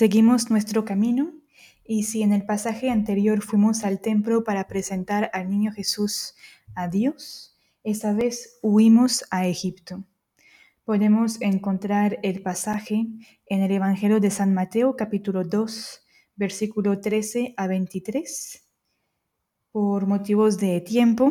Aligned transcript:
Seguimos 0.00 0.50
nuestro 0.50 0.86
camino 0.86 1.30
y 1.84 2.04
si 2.04 2.22
en 2.22 2.32
el 2.32 2.46
pasaje 2.46 2.88
anterior 2.88 3.42
fuimos 3.42 3.84
al 3.84 4.00
templo 4.00 4.44
para 4.44 4.66
presentar 4.66 5.30
al 5.34 5.50
niño 5.50 5.72
Jesús 5.72 6.36
a 6.74 6.88
Dios, 6.88 7.54
esta 7.84 8.14
vez 8.14 8.58
huimos 8.62 9.26
a 9.30 9.46
Egipto. 9.46 10.06
Podemos 10.86 11.38
encontrar 11.42 12.18
el 12.22 12.40
pasaje 12.40 13.08
en 13.44 13.60
el 13.60 13.72
Evangelio 13.72 14.20
de 14.20 14.30
San 14.30 14.54
Mateo 14.54 14.96
capítulo 14.96 15.44
2, 15.44 16.00
versículo 16.34 16.98
13 16.98 17.52
a 17.58 17.66
23. 17.66 18.66
Por 19.70 20.06
motivos 20.06 20.56
de 20.56 20.80
tiempo, 20.80 21.30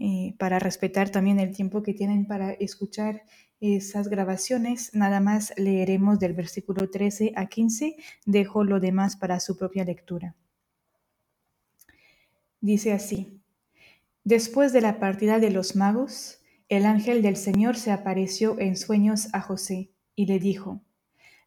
eh, 0.00 0.36
para 0.38 0.60
respetar 0.60 1.10
también 1.10 1.40
el 1.40 1.52
tiempo 1.52 1.82
que 1.82 1.94
tienen 1.94 2.28
para 2.28 2.52
escuchar 2.52 3.24
esas 3.64 4.08
grabaciones, 4.08 4.90
nada 4.94 5.20
más 5.20 5.54
leeremos 5.56 6.18
del 6.18 6.34
versículo 6.34 6.90
13 6.90 7.32
a 7.36 7.46
15, 7.46 7.96
dejo 8.26 8.64
lo 8.64 8.80
demás 8.80 9.16
para 9.16 9.40
su 9.40 9.56
propia 9.56 9.84
lectura. 9.84 10.34
Dice 12.60 12.92
así, 12.92 13.40
después 14.24 14.72
de 14.72 14.80
la 14.80 14.98
partida 14.98 15.38
de 15.38 15.50
los 15.50 15.76
magos, 15.76 16.40
el 16.68 16.86
ángel 16.86 17.22
del 17.22 17.36
Señor 17.36 17.76
se 17.76 17.90
apareció 17.90 18.58
en 18.58 18.76
sueños 18.76 19.28
a 19.32 19.40
José 19.40 19.90
y 20.16 20.26
le 20.26 20.38
dijo, 20.38 20.82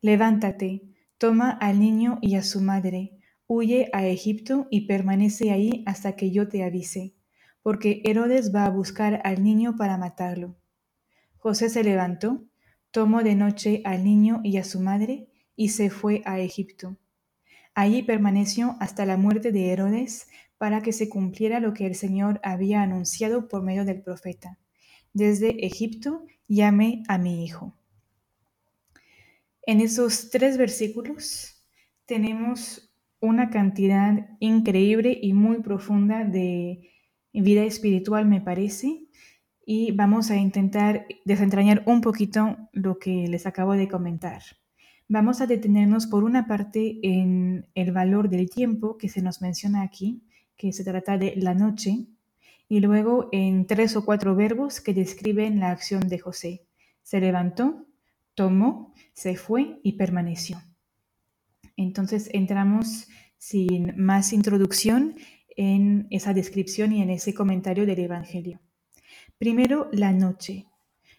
levántate, 0.01 0.83
toma 1.17 1.49
al 1.49 1.79
niño 1.79 2.19
y 2.21 2.35
a 2.35 2.43
su 2.43 2.61
madre, 2.61 3.17
huye 3.47 3.89
a 3.93 4.05
Egipto 4.05 4.67
y 4.69 4.87
permanece 4.87 5.51
ahí 5.51 5.83
hasta 5.85 6.15
que 6.15 6.31
yo 6.31 6.47
te 6.47 6.63
avise, 6.63 7.15
porque 7.63 8.01
Herodes 8.05 8.53
va 8.53 8.65
a 8.65 8.69
buscar 8.69 9.21
al 9.23 9.43
niño 9.43 9.75
para 9.75 9.97
matarlo. 9.97 10.55
José 11.37 11.69
se 11.69 11.83
levantó, 11.83 12.43
tomó 12.91 13.23
de 13.23 13.35
noche 13.35 13.81
al 13.85 14.03
niño 14.03 14.41
y 14.43 14.57
a 14.57 14.63
su 14.63 14.79
madre 14.79 15.27
y 15.55 15.69
se 15.69 15.89
fue 15.89 16.21
a 16.25 16.39
Egipto. 16.39 16.97
Allí 17.73 18.03
permaneció 18.03 18.75
hasta 18.79 19.05
la 19.05 19.17
muerte 19.17 19.51
de 19.51 19.69
Herodes 19.71 20.27
para 20.57 20.81
que 20.81 20.93
se 20.93 21.09
cumpliera 21.09 21.59
lo 21.59 21.73
que 21.73 21.85
el 21.85 21.95
Señor 21.95 22.39
había 22.43 22.81
anunciado 22.81 23.47
por 23.47 23.63
medio 23.63 23.85
del 23.85 24.01
profeta. 24.01 24.57
Desde 25.13 25.65
Egipto 25.65 26.25
llame 26.47 27.03
a 27.07 27.17
mi 27.17 27.43
hijo. 27.43 27.75
En 29.63 29.81
esos 29.81 30.29
tres 30.29 30.57
versículos 30.57 31.61
tenemos 32.05 32.93
una 33.19 33.49
cantidad 33.49 34.29
increíble 34.39 35.17
y 35.21 35.33
muy 35.33 35.61
profunda 35.61 36.23
de 36.23 36.89
vida 37.33 37.63
espiritual, 37.63 38.25
me 38.25 38.41
parece, 38.41 39.07
y 39.69 39.91
vamos 39.91 40.31
a 40.31 40.37
intentar 40.37 41.05
desentrañar 41.25 41.83
un 41.85 41.99
poquito 41.99 42.55
lo 42.71 42.99
que 42.99 43.27
les 43.27 43.45
acabo 43.45 43.73
de 43.73 43.89
comentar. 43.89 44.41
Vamos 45.09 45.41
a 45.41 45.45
detenernos 45.45 46.07
por 46.07 46.23
una 46.23 46.47
parte 46.47 46.99
en 47.03 47.67
el 47.75 47.91
valor 47.91 48.29
del 48.29 48.49
tiempo 48.49 48.97
que 48.97 49.09
se 49.09 49.21
nos 49.21 49.41
menciona 49.41 49.81
aquí, 49.81 50.23
que 50.55 50.71
se 50.71 50.85
trata 50.85 51.17
de 51.17 51.35
la 51.35 51.53
noche, 51.53 52.07
y 52.69 52.79
luego 52.79 53.27
en 53.33 53.67
tres 53.67 53.97
o 53.97 54.05
cuatro 54.05 54.35
verbos 54.35 54.79
que 54.79 54.93
describen 54.93 55.59
la 55.59 55.71
acción 55.71 56.07
de 56.07 56.19
José. 56.19 56.65
Se 57.03 57.19
levantó, 57.19 57.85
tomó, 58.35 58.93
se 59.11 59.35
fue 59.35 59.81
y 59.83 59.97
permaneció. 59.97 60.61
Entonces 61.75 62.29
entramos 62.31 63.09
sin 63.37 64.01
más 64.01 64.31
introducción 64.31 65.15
en 65.57 66.07
esa 66.09 66.33
descripción 66.33 66.93
y 66.93 67.01
en 67.01 67.09
ese 67.09 67.33
comentario 67.33 67.85
del 67.85 67.99
Evangelio. 67.99 68.61
Primero, 69.37 69.89
la 69.91 70.13
noche. 70.13 70.65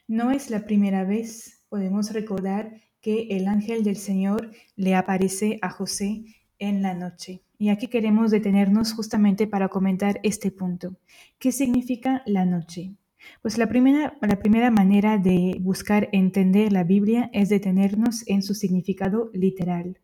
No 0.07 0.31
es 0.31 0.51
la 0.51 0.65
primera 0.65 1.05
vez, 1.05 1.63
podemos 1.69 2.13
recordar, 2.13 2.81
que 3.01 3.29
el 3.31 3.47
ángel 3.47 3.85
del 3.85 3.97
Señor 3.97 4.51
le 4.77 4.95
aparece 4.95 5.59
a 5.63 5.71
José 5.71 6.25
en 6.59 6.83
la 6.83 6.95
noche. 6.95 7.43
Y 7.59 7.71
aquí 7.71 7.89
queremos 7.89 8.31
detenernos 8.31 8.93
justamente 8.93 9.47
para 9.47 9.69
comentar 9.69 10.21
este 10.23 10.51
punto. 10.51 10.97
¿Qué 11.39 11.53
significa 11.53 12.23
la 12.27 12.45
noche? 12.45 12.95
Pues 13.43 13.59
la 13.59 13.69
primera, 13.69 14.17
la 14.21 14.39
primera 14.39 14.71
manera 14.71 15.19
de 15.19 15.57
buscar 15.61 16.09
entender 16.13 16.73
la 16.73 16.85
Biblia 16.85 17.31
es 17.33 17.49
detenernos 17.49 18.25
en 18.29 18.43
su 18.43 18.55
significado 18.55 19.31
literal. 19.33 19.99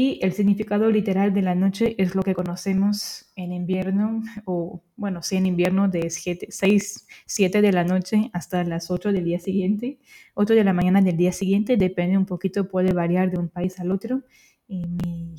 Y 0.00 0.20
el 0.22 0.32
significado 0.32 0.92
literal 0.92 1.34
de 1.34 1.42
la 1.42 1.56
noche 1.56 1.96
es 1.98 2.14
lo 2.14 2.22
que 2.22 2.32
conocemos 2.32 3.32
en 3.34 3.52
invierno, 3.52 4.22
o 4.44 4.80
bueno, 4.94 5.24
sí 5.24 5.34
en 5.34 5.46
invierno 5.46 5.88
de 5.88 6.08
6, 6.08 7.06
7 7.26 7.60
de 7.60 7.72
la 7.72 7.82
noche 7.82 8.30
hasta 8.32 8.62
las 8.62 8.92
8 8.92 9.12
del 9.12 9.24
día 9.24 9.40
siguiente, 9.40 9.98
8 10.34 10.54
de 10.54 10.62
la 10.62 10.72
mañana 10.72 11.02
del 11.02 11.16
día 11.16 11.32
siguiente, 11.32 11.76
depende 11.76 12.16
un 12.16 12.26
poquito, 12.26 12.68
puede 12.68 12.92
variar 12.92 13.32
de 13.32 13.40
un 13.40 13.48
país 13.48 13.80
al 13.80 13.90
otro. 13.90 14.22
Y 14.68 14.86
mi, 14.86 15.34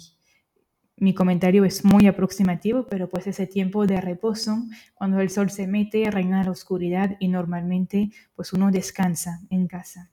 mi 0.97 1.13
comentario 1.13 1.63
es 1.63 1.85
muy 1.85 2.07
aproximativo, 2.07 2.85
pero 2.85 3.07
pues 3.07 3.27
ese 3.27 3.47
tiempo 3.47 3.87
de 3.87 4.01
reposo, 4.01 4.57
cuando 4.93 5.21
el 5.21 5.29
sol 5.29 5.51
se 5.51 5.67
mete, 5.67 6.11
reina 6.11 6.43
la 6.43 6.51
oscuridad 6.51 7.15
y 7.21 7.29
normalmente 7.29 8.09
pues 8.35 8.51
uno 8.51 8.71
descansa 8.71 9.39
en 9.49 9.67
casa. 9.67 10.11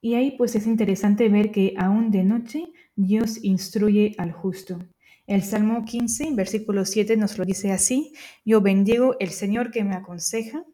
Y 0.00 0.14
ahí 0.14 0.36
pues 0.36 0.54
es 0.54 0.66
interesante 0.66 1.28
ver 1.28 1.50
que 1.50 1.74
aún 1.76 2.10
de 2.10 2.24
noche 2.24 2.72
Dios 2.94 3.42
instruye 3.42 4.14
al 4.18 4.32
justo. 4.32 4.78
El 5.26 5.42
Salmo 5.42 5.84
15, 5.84 6.30
versículo 6.34 6.84
7 6.84 7.16
nos 7.16 7.36
lo 7.36 7.44
dice 7.44 7.72
así, 7.72 8.12
yo 8.44 8.60
bendigo 8.60 9.16
el 9.20 9.30
Señor 9.30 9.70
que 9.70 9.84
me 9.84 9.94
aconseja, 9.94 10.64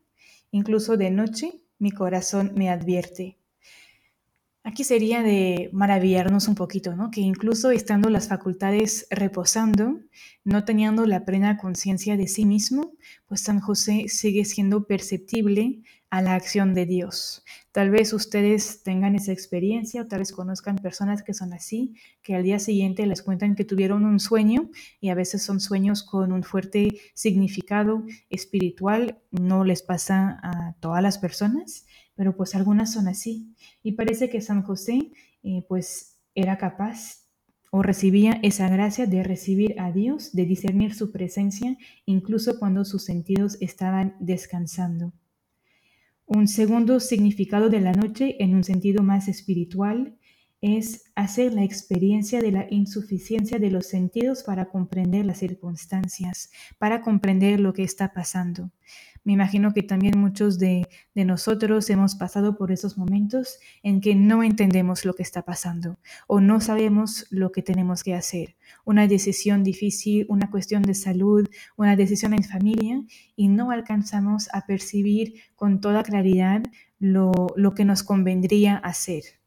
incluso 0.50 0.96
de 0.96 1.10
noche 1.10 1.62
mi 1.78 1.90
corazón 1.90 2.52
me 2.54 2.70
advierte. 2.70 3.38
Aquí 4.66 4.82
sería 4.82 5.22
de 5.22 5.68
maravillarnos 5.74 6.48
un 6.48 6.54
poquito, 6.54 6.96
¿no? 6.96 7.10
Que 7.10 7.20
incluso 7.20 7.70
estando 7.70 8.08
las 8.08 8.28
facultades 8.28 9.06
reposando, 9.10 10.00
no 10.42 10.64
teniendo 10.64 11.06
la 11.06 11.26
plena 11.26 11.58
conciencia 11.58 12.16
de 12.16 12.26
sí 12.28 12.46
mismo, 12.46 12.94
pues 13.26 13.42
San 13.42 13.60
José 13.60 14.06
sigue 14.08 14.46
siendo 14.46 14.86
perceptible 14.86 15.82
a 16.08 16.22
la 16.22 16.34
acción 16.34 16.72
de 16.72 16.86
Dios. 16.86 17.44
Tal 17.72 17.90
vez 17.90 18.14
ustedes 18.14 18.82
tengan 18.82 19.16
esa 19.16 19.32
experiencia 19.32 20.00
o 20.00 20.06
tal 20.06 20.20
vez 20.20 20.32
conozcan 20.32 20.76
personas 20.76 21.22
que 21.22 21.34
son 21.34 21.52
así, 21.52 21.96
que 22.22 22.34
al 22.34 22.42
día 22.42 22.58
siguiente 22.58 23.04
les 23.04 23.20
cuentan 23.20 23.56
que 23.56 23.64
tuvieron 23.66 24.06
un 24.06 24.18
sueño 24.18 24.70
y 24.98 25.10
a 25.10 25.14
veces 25.14 25.42
son 25.42 25.60
sueños 25.60 26.02
con 26.02 26.32
un 26.32 26.42
fuerte 26.42 27.00
significado 27.12 28.02
espiritual. 28.30 29.18
No 29.30 29.62
les 29.62 29.82
pasa 29.82 30.40
a 30.42 30.74
todas 30.80 31.02
las 31.02 31.18
personas, 31.18 31.84
pero 32.14 32.36
pues 32.36 32.54
algunas 32.54 32.92
son 32.92 33.08
así. 33.08 33.54
Y 33.82 33.92
parece 33.92 34.30
que 34.30 34.40
San 34.40 34.62
José 34.62 35.12
eh, 35.42 35.64
pues 35.68 36.20
era 36.34 36.58
capaz 36.58 37.24
o 37.70 37.82
recibía 37.82 38.38
esa 38.42 38.68
gracia 38.68 39.06
de 39.06 39.24
recibir 39.24 39.80
a 39.80 39.90
Dios, 39.90 40.32
de 40.32 40.46
discernir 40.46 40.94
su 40.94 41.10
presencia, 41.10 41.76
incluso 42.06 42.58
cuando 42.60 42.84
sus 42.84 43.04
sentidos 43.04 43.56
estaban 43.60 44.14
descansando. 44.20 45.12
Un 46.24 46.46
segundo 46.46 47.00
significado 47.00 47.68
de 47.70 47.80
la 47.80 47.92
noche 47.92 48.36
en 48.42 48.54
un 48.54 48.64
sentido 48.64 49.02
más 49.02 49.26
espiritual 49.28 50.16
es 50.64 51.04
hacer 51.14 51.52
la 51.52 51.62
experiencia 51.62 52.40
de 52.40 52.50
la 52.50 52.66
insuficiencia 52.70 53.58
de 53.58 53.70
los 53.70 53.86
sentidos 53.86 54.42
para 54.42 54.70
comprender 54.70 55.26
las 55.26 55.36
circunstancias, 55.40 56.50
para 56.78 57.02
comprender 57.02 57.60
lo 57.60 57.74
que 57.74 57.82
está 57.82 58.14
pasando. 58.14 58.70
Me 59.24 59.34
imagino 59.34 59.74
que 59.74 59.82
también 59.82 60.18
muchos 60.18 60.58
de, 60.58 60.88
nosotros 61.14 61.90
hemos 61.90 62.14
pasado 62.14 62.56
por 62.56 62.72
esos 62.72 62.96
momentos 62.96 63.58
en 63.82 64.00
que 64.00 64.14
no 64.14 64.42
entendemos 64.42 65.04
lo 65.04 65.12
que 65.12 65.22
está 65.22 65.42
pasando 65.42 65.98
o 66.26 66.40
no 66.40 66.62
sabemos 66.62 67.26
lo 67.28 67.52
que 67.52 67.60
tenemos 67.60 68.02
que 68.02 68.14
hacer. 68.14 68.56
Una 68.86 69.06
decisión 69.06 69.64
difícil, 69.64 70.24
una 70.30 70.50
cuestión 70.50 70.82
de 70.82 70.94
salud, 70.94 71.46
una 71.76 71.94
decisión 71.94 72.32
en 72.32 72.42
familia 72.42 73.02
y 73.36 73.48
no 73.48 73.70
alcanzamos 73.70 74.48
a 74.54 74.64
percibir 74.64 75.34
con 75.56 75.82
toda 75.82 76.04
claridad 76.04 76.62
lo, 76.98 77.48
lo 77.54 77.74
que 77.74 77.84
nos 77.84 78.02
convendría 78.02 78.76
hacer. 78.78 79.43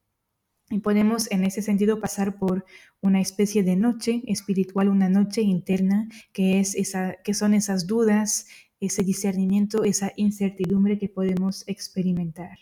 Y 0.69 0.79
podemos 0.79 1.31
en 1.31 1.45
ese 1.45 1.61
sentido 1.61 2.01
pasar 2.01 2.37
por 2.37 2.65
una 3.01 3.21
especie 3.21 3.63
de 3.63 3.77
noche 3.77 4.21
espiritual, 4.27 4.89
una 4.89 5.07
noche 5.07 5.41
interna, 5.41 6.09
que, 6.33 6.59
es 6.59 6.75
esa, 6.75 7.15
que 7.23 7.33
son 7.33 7.53
esas 7.53 7.87
dudas, 7.87 8.47
ese 8.79 9.03
discernimiento, 9.03 9.83
esa 9.85 10.11
incertidumbre 10.17 10.99
que 10.99 11.07
podemos 11.07 11.63
experimentar. 11.67 12.57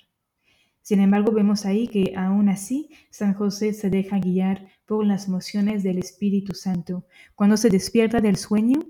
Sin 0.81 1.00
embargo, 1.00 1.31
vemos 1.31 1.66
ahí 1.66 1.88
que 1.88 2.13
aún 2.16 2.48
así 2.48 2.92
San 3.10 3.34
José 3.34 3.74
se 3.74 3.90
deja 3.90 4.19
guiar 4.19 4.68
por 4.86 5.04
las 5.04 5.28
mociones 5.28 5.81
del 5.81 5.98
Espíritu 5.98 6.54
Santo. 6.54 7.07
Cuando 7.34 7.57
se 7.57 7.72
despierta 7.72 8.22
del 8.22 8.36
sueño, 8.36 8.81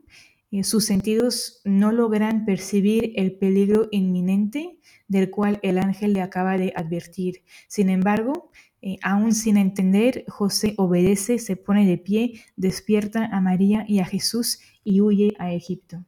eh, 0.51 0.65
sus 0.65 0.85
sentidos 0.85 1.61
no 1.63 1.93
logran 1.93 2.43
percibir 2.43 3.13
el 3.15 3.37
peligro 3.37 3.87
inminente 3.91 4.77
del 5.07 5.29
cual 5.29 5.59
el 5.63 5.77
ángel 5.77 6.13
le 6.13 6.21
acaba 6.21 6.57
de 6.57 6.73
advertir. 6.75 7.43
Sin 7.67 7.89
embargo, 7.89 8.51
eh, 8.85 8.99
aún 9.01 9.33
sin 9.33 9.57
entender, 9.57 10.25
José 10.27 10.75
obedece, 10.77 11.39
se 11.39 11.55
pone 11.55 11.87
de 11.87 11.97
pie, 11.97 12.43
despierta 12.55 13.25
a 13.25 13.41
María 13.41 13.83
y 13.87 13.97
a 13.97 14.05
Jesús 14.05 14.59
y 14.83 15.01
huye 15.01 15.33
a 15.39 15.51
Egipto. 15.51 16.05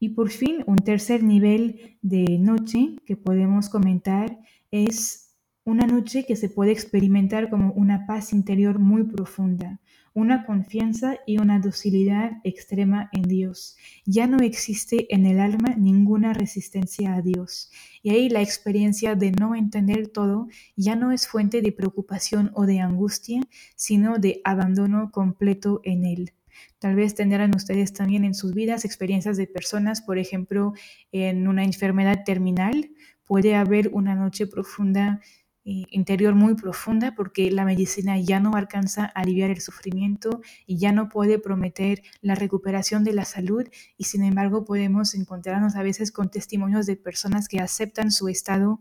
Y 0.00 0.08
por 0.08 0.30
fin, 0.30 0.64
un 0.66 0.78
tercer 0.78 1.22
nivel 1.22 1.96
de 2.02 2.38
noche 2.40 2.96
que 3.06 3.16
podemos 3.16 3.68
comentar 3.68 4.36
es 4.72 5.36
una 5.62 5.86
noche 5.86 6.24
que 6.26 6.34
se 6.34 6.48
puede 6.48 6.72
experimentar 6.72 7.50
como 7.50 7.72
una 7.74 8.04
paz 8.04 8.32
interior 8.32 8.80
muy 8.80 9.04
profunda, 9.04 9.80
una 10.16 10.46
confianza 10.46 11.18
y 11.26 11.36
una 11.36 11.60
docilidad 11.60 12.38
extrema 12.42 13.10
en 13.12 13.24
Dios. 13.24 13.76
Ya 14.06 14.26
no 14.26 14.38
existe 14.38 15.14
en 15.14 15.26
el 15.26 15.38
alma 15.38 15.74
ninguna 15.76 16.32
resistencia 16.32 17.14
a 17.14 17.20
Dios. 17.20 17.70
Y 18.02 18.08
ahí 18.08 18.30
la 18.30 18.40
experiencia 18.40 19.14
de 19.14 19.30
no 19.32 19.54
entender 19.54 20.08
todo 20.08 20.48
ya 20.74 20.96
no 20.96 21.12
es 21.12 21.28
fuente 21.28 21.60
de 21.60 21.70
preocupación 21.70 22.50
o 22.54 22.64
de 22.64 22.80
angustia, 22.80 23.42
sino 23.76 24.16
de 24.16 24.40
abandono 24.42 25.10
completo 25.12 25.82
en 25.84 26.06
Él. 26.06 26.32
Tal 26.78 26.94
vez 26.94 27.14
tendrán 27.14 27.54
ustedes 27.54 27.92
también 27.92 28.24
en 28.24 28.32
sus 28.32 28.54
vidas 28.54 28.86
experiencias 28.86 29.36
de 29.36 29.46
personas, 29.46 30.00
por 30.00 30.16
ejemplo, 30.16 30.72
en 31.12 31.46
una 31.46 31.62
enfermedad 31.62 32.24
terminal, 32.24 32.88
puede 33.26 33.54
haber 33.54 33.90
una 33.92 34.14
noche 34.14 34.46
profunda 34.46 35.20
interior 35.66 36.36
muy 36.36 36.54
profunda 36.54 37.14
porque 37.16 37.50
la 37.50 37.64
medicina 37.64 38.18
ya 38.20 38.38
no 38.38 38.54
alcanza 38.54 39.06
a 39.06 39.20
aliviar 39.20 39.50
el 39.50 39.60
sufrimiento 39.60 40.40
y 40.64 40.78
ya 40.78 40.92
no 40.92 41.08
puede 41.08 41.40
prometer 41.40 42.02
la 42.20 42.36
recuperación 42.36 43.02
de 43.02 43.12
la 43.12 43.24
salud 43.24 43.66
y 43.96 44.04
sin 44.04 44.22
embargo 44.22 44.64
podemos 44.64 45.14
encontrarnos 45.16 45.74
a 45.74 45.82
veces 45.82 46.12
con 46.12 46.30
testimonios 46.30 46.86
de 46.86 46.94
personas 46.94 47.48
que 47.48 47.58
aceptan 47.58 48.12
su 48.12 48.28
estado 48.28 48.80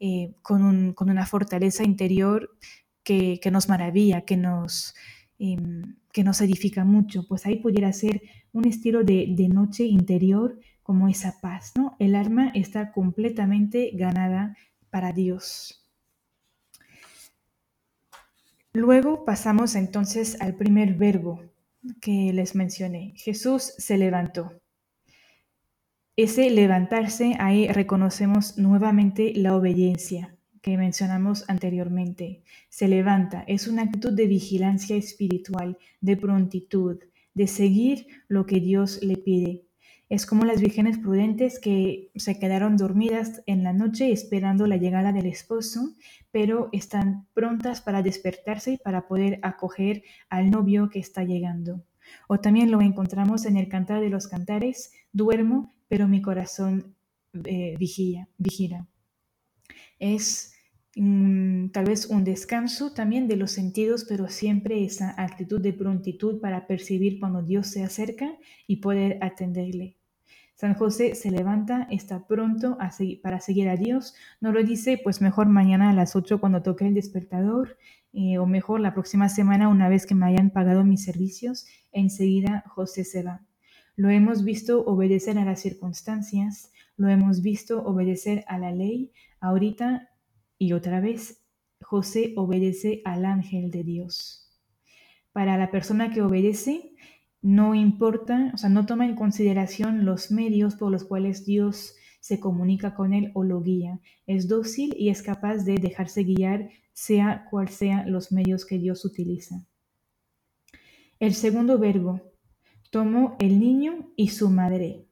eh, 0.00 0.34
con, 0.42 0.94
una 1.00 1.26
fortaleza 1.26 1.82
interior 1.82 2.50
que, 3.02 3.40
nos 3.50 3.70
maravilla, 3.70 4.20
que 4.20 4.36
nos, 4.36 4.94
em, 5.38 5.96
que 6.12 6.24
nos 6.24 6.42
edifica 6.42 6.84
mucho. 6.84 7.26
Pues 7.26 7.46
ahí 7.46 7.56
pudiera 7.56 7.90
ser 7.94 8.20
un 8.52 8.66
estilo 8.66 9.02
de, 9.02 9.28
de 9.34 9.48
noche 9.48 9.84
interior 9.84 10.60
como 10.82 11.08
esa 11.08 11.40
paz, 11.40 11.72
¿no? 11.74 11.96
El 11.98 12.14
alma 12.14 12.52
está 12.54 12.92
completamente 12.92 13.92
ganada 13.94 14.56
para 14.90 15.12
Dios. 15.12 15.87
Luego 18.78 19.24
pasamos 19.24 19.74
entonces 19.74 20.40
al 20.40 20.54
primer 20.54 20.94
verbo 20.94 21.42
que 22.00 22.32
les 22.32 22.54
mencioné. 22.54 23.12
Jesús 23.16 23.74
se 23.76 23.98
levantó. 23.98 24.52
Ese 26.14 26.48
levantarse, 26.48 27.34
ahí 27.40 27.66
reconocemos 27.66 28.56
nuevamente 28.56 29.32
la 29.34 29.56
obediencia 29.56 30.36
que 30.62 30.76
mencionamos 30.76 31.44
anteriormente. 31.50 32.44
Se 32.68 32.86
levanta, 32.86 33.42
es 33.48 33.66
una 33.66 33.82
actitud 33.82 34.12
de 34.12 34.28
vigilancia 34.28 34.94
espiritual, 34.94 35.76
de 36.00 36.16
prontitud, 36.16 37.00
de 37.34 37.48
seguir 37.48 38.06
lo 38.28 38.46
que 38.46 38.60
Dios 38.60 39.02
le 39.02 39.16
pide. 39.16 39.64
Es 40.08 40.24
como 40.24 40.46
las 40.46 40.60
vírgenes 40.60 40.98
prudentes 40.98 41.58
que 41.58 42.10
se 42.16 42.38
quedaron 42.38 42.78
dormidas 42.78 43.42
en 43.46 43.62
la 43.62 43.74
noche 43.74 44.10
esperando 44.10 44.66
la 44.66 44.78
llegada 44.78 45.12
del 45.12 45.26
esposo, 45.26 45.94
pero 46.30 46.70
están 46.72 47.26
prontas 47.34 47.82
para 47.82 48.02
despertarse 48.02 48.72
y 48.72 48.76
para 48.78 49.06
poder 49.06 49.38
acoger 49.42 50.02
al 50.30 50.50
novio 50.50 50.88
que 50.88 50.98
está 50.98 51.24
llegando. 51.24 51.84
O 52.26 52.40
también 52.40 52.70
lo 52.70 52.80
encontramos 52.80 53.44
en 53.44 53.58
el 53.58 53.68
Cantar 53.68 54.00
de 54.00 54.08
los 54.08 54.28
Cantares, 54.28 54.92
duermo, 55.12 55.74
pero 55.88 56.08
mi 56.08 56.22
corazón 56.22 56.94
eh, 57.44 57.76
vigila, 57.78 58.88
Es 59.98 60.54
mm, 60.96 61.68
tal 61.68 61.84
vez 61.84 62.06
un 62.06 62.24
descanso 62.24 62.94
también 62.94 63.28
de 63.28 63.36
los 63.36 63.50
sentidos, 63.50 64.06
pero 64.08 64.28
siempre 64.28 64.84
esa 64.84 65.14
actitud 65.22 65.60
de 65.60 65.74
prontitud 65.74 66.40
para 66.40 66.66
percibir 66.66 67.20
cuando 67.20 67.42
Dios 67.42 67.66
se 67.66 67.84
acerca 67.84 68.38
y 68.66 68.76
poder 68.76 69.18
atenderle. 69.20 69.97
San 70.58 70.74
José 70.74 71.14
se 71.14 71.30
levanta, 71.30 71.86
está 71.88 72.26
pronto 72.26 72.78
para 73.22 73.38
seguir 73.38 73.68
a 73.68 73.76
Dios. 73.76 74.16
No 74.40 74.50
lo 74.50 74.64
dice, 74.64 75.00
pues 75.00 75.20
mejor 75.20 75.46
mañana 75.46 75.90
a 75.90 75.92
las 75.92 76.16
8 76.16 76.40
cuando 76.40 76.62
toque 76.62 76.84
el 76.84 76.94
despertador, 76.94 77.76
eh, 78.12 78.38
o 78.38 78.46
mejor 78.46 78.80
la 78.80 78.92
próxima 78.92 79.28
semana 79.28 79.68
una 79.68 79.88
vez 79.88 80.04
que 80.04 80.16
me 80.16 80.26
hayan 80.26 80.50
pagado 80.50 80.82
mis 80.82 81.04
servicios. 81.04 81.66
Enseguida 81.92 82.64
José 82.66 83.04
se 83.04 83.22
va. 83.22 83.46
Lo 83.94 84.10
hemos 84.10 84.42
visto 84.42 84.84
obedecer 84.84 85.38
a 85.38 85.44
las 85.44 85.60
circunstancias, 85.60 86.72
lo 86.96 87.08
hemos 87.08 87.40
visto 87.40 87.84
obedecer 87.84 88.44
a 88.48 88.58
la 88.58 88.72
ley. 88.72 89.12
Ahorita 89.38 90.10
y 90.58 90.72
otra 90.72 90.98
vez, 90.98 91.40
José 91.80 92.32
obedece 92.36 93.00
al 93.04 93.26
ángel 93.26 93.70
de 93.70 93.84
Dios. 93.84 94.50
Para 95.30 95.56
la 95.56 95.70
persona 95.70 96.10
que 96.10 96.20
obedece, 96.20 96.96
no 97.40 97.74
importa, 97.74 98.50
o 98.54 98.58
sea, 98.58 98.68
no 98.68 98.86
toma 98.86 99.06
en 99.06 99.14
consideración 99.14 100.04
los 100.04 100.30
medios 100.30 100.74
por 100.74 100.90
los 100.90 101.04
cuales 101.04 101.44
Dios 101.44 101.94
se 102.20 102.40
comunica 102.40 102.94
con 102.94 103.12
él 103.12 103.30
o 103.34 103.44
lo 103.44 103.62
guía. 103.62 104.00
Es 104.26 104.48
dócil 104.48 104.94
y 104.98 105.08
es 105.08 105.22
capaz 105.22 105.64
de 105.64 105.76
dejarse 105.76 106.24
guiar, 106.24 106.70
sea 106.92 107.46
cual 107.50 107.68
sean 107.68 108.10
los 108.10 108.32
medios 108.32 108.66
que 108.66 108.78
Dios 108.78 109.04
utiliza. 109.04 109.64
El 111.20 111.34
segundo 111.34 111.78
verbo, 111.78 112.20
tomó 112.90 113.36
el 113.38 113.60
niño 113.60 114.12
y 114.16 114.28
su 114.28 114.50
madre. 114.50 115.06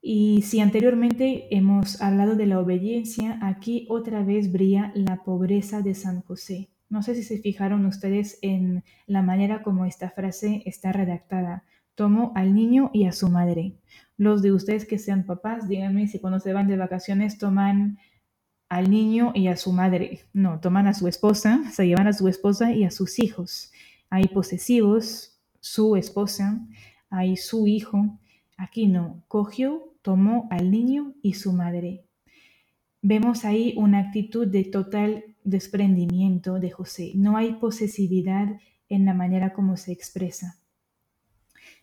Y 0.00 0.42
si 0.42 0.60
anteriormente 0.60 1.48
hemos 1.50 2.00
hablado 2.00 2.36
de 2.36 2.46
la 2.46 2.60
obediencia, 2.60 3.38
aquí 3.42 3.86
otra 3.90 4.22
vez 4.22 4.52
brilla 4.52 4.92
la 4.94 5.24
pobreza 5.24 5.82
de 5.82 5.94
San 5.94 6.22
José. 6.22 6.70
No 6.88 7.02
sé 7.02 7.14
si 7.14 7.22
se 7.22 7.38
fijaron 7.38 7.84
ustedes 7.86 8.38
en 8.42 8.84
la 9.06 9.22
manera 9.22 9.62
como 9.62 9.84
esta 9.86 10.10
frase 10.10 10.62
está 10.66 10.92
redactada. 10.92 11.64
Tomo 11.94 12.32
al 12.34 12.54
niño 12.54 12.90
y 12.92 13.06
a 13.06 13.12
su 13.12 13.28
madre. 13.28 13.74
Los 14.16 14.42
de 14.42 14.52
ustedes 14.52 14.86
que 14.86 14.98
sean 14.98 15.24
papás, 15.24 15.68
díganme 15.68 16.06
si 16.08 16.18
cuando 16.18 16.40
se 16.40 16.52
van 16.52 16.68
de 16.68 16.76
vacaciones 16.76 17.38
toman 17.38 17.98
al 18.68 18.90
niño 18.90 19.32
y 19.34 19.48
a 19.48 19.56
su 19.56 19.72
madre. 19.72 20.20
No, 20.32 20.60
toman 20.60 20.86
a 20.86 20.94
su 20.94 21.08
esposa, 21.08 21.62
se 21.72 21.86
llevan 21.86 22.06
a 22.06 22.12
su 22.12 22.28
esposa 22.28 22.72
y 22.72 22.84
a 22.84 22.90
sus 22.90 23.18
hijos. 23.18 23.72
Hay 24.10 24.24
posesivos, 24.28 25.40
su 25.60 25.96
esposa, 25.96 26.60
hay 27.10 27.36
su 27.36 27.66
hijo. 27.66 28.18
Aquí 28.56 28.86
no, 28.86 29.24
cogió, 29.28 29.94
tomó 30.02 30.48
al 30.50 30.70
niño 30.70 31.14
y 31.22 31.34
su 31.34 31.52
madre. 31.52 32.04
Vemos 33.02 33.44
ahí 33.44 33.74
una 33.76 34.00
actitud 34.00 34.46
de 34.46 34.64
total 34.64 35.35
desprendimiento 35.46 36.58
de 36.58 36.70
José. 36.70 37.12
No 37.14 37.36
hay 37.36 37.54
posesividad 37.54 38.48
en 38.88 39.04
la 39.04 39.14
manera 39.14 39.52
como 39.52 39.76
se 39.76 39.92
expresa. 39.92 40.58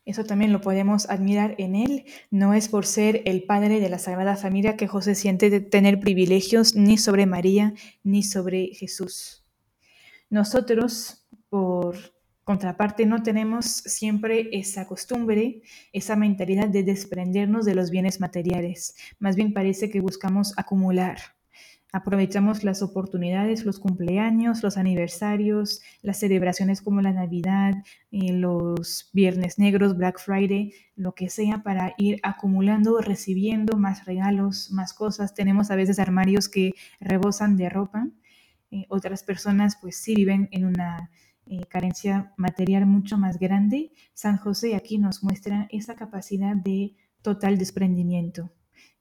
Eso 0.05 0.25
también 0.25 0.51
lo 0.51 0.59
podemos 0.59 1.09
admirar 1.09 1.55
en 1.57 1.75
él. 1.75 2.05
No 2.29 2.53
es 2.53 2.67
por 2.67 2.85
ser 2.85 3.21
el 3.25 3.43
padre 3.43 3.79
de 3.79 3.89
la 3.89 3.99
Sagrada 3.99 4.35
Familia 4.35 4.75
que 4.75 4.88
José 4.88 5.15
siente 5.15 5.61
tener 5.61 5.99
privilegios 5.99 6.75
ni 6.75 6.97
sobre 6.97 7.25
María 7.25 7.73
ni 8.03 8.21
sobre 8.21 8.67
Jesús. 8.73 9.45
Nosotros, 10.29 11.25
por 11.49 11.95
contraparte, 12.43 13.05
no 13.05 13.23
tenemos 13.23 13.65
siempre 13.65 14.49
esa 14.51 14.88
costumbre, 14.88 15.61
esa 15.93 16.17
mentalidad 16.17 16.67
de 16.67 16.83
desprendernos 16.83 17.63
de 17.63 17.75
los 17.75 17.89
bienes 17.89 18.19
materiales. 18.19 18.95
Más 19.19 19.38
bien 19.38 19.53
parece 19.53 19.89
que 19.89 20.01
buscamos 20.01 20.53
acumular 20.57 21.17
Aprovechamos 21.95 22.63
las 22.63 22.81
oportunidades, 22.81 23.65
los 23.65 23.77
cumpleaños, 23.77 24.63
los 24.63 24.77
aniversarios, 24.77 25.79
las 26.01 26.17
celebraciones 26.17 26.81
como 26.81 27.01
la 27.01 27.13
Navidad, 27.13 27.75
eh, 28.12 28.33
los 28.33 29.12
Viernes 29.13 29.59
Negros, 29.59 29.95
Black 29.95 30.19
Friday, 30.19 30.73
lo 30.95 31.13
que 31.13 31.29
sea, 31.29 31.62
para 31.62 31.93
ir 32.00 32.19
acumulando, 32.23 32.97
recibiendo 33.00 33.77
más 33.77 34.05
regalos, 34.05 34.71
más 34.71 34.95
cosas. 34.95 35.35
Tenemos 35.35 35.69
a 35.69 35.75
veces 35.75 36.00
armarios 36.00 36.50
que 36.50 36.73
rebosan 37.00 37.57
de 37.57 37.69
ropa. 37.69 38.07
Eh, 38.71 38.85
otras 38.89 39.21
personas 39.21 39.77
pues 39.79 39.95
sí 39.95 40.15
viven 40.15 40.50
en 40.51 40.65
una 40.65 41.12
eh, 41.45 41.63
carencia 41.69 42.33
material 42.38 42.88
mucho 42.88 43.19
más 43.19 43.38
grande. 43.38 43.91
San 44.15 44.38
José 44.38 44.75
aquí 44.75 44.97
nos 44.97 45.21
muestra 45.21 45.67
esa 45.69 45.93
capacidad 45.93 46.55
de 46.55 46.95
total 47.21 47.59
desprendimiento 47.59 48.50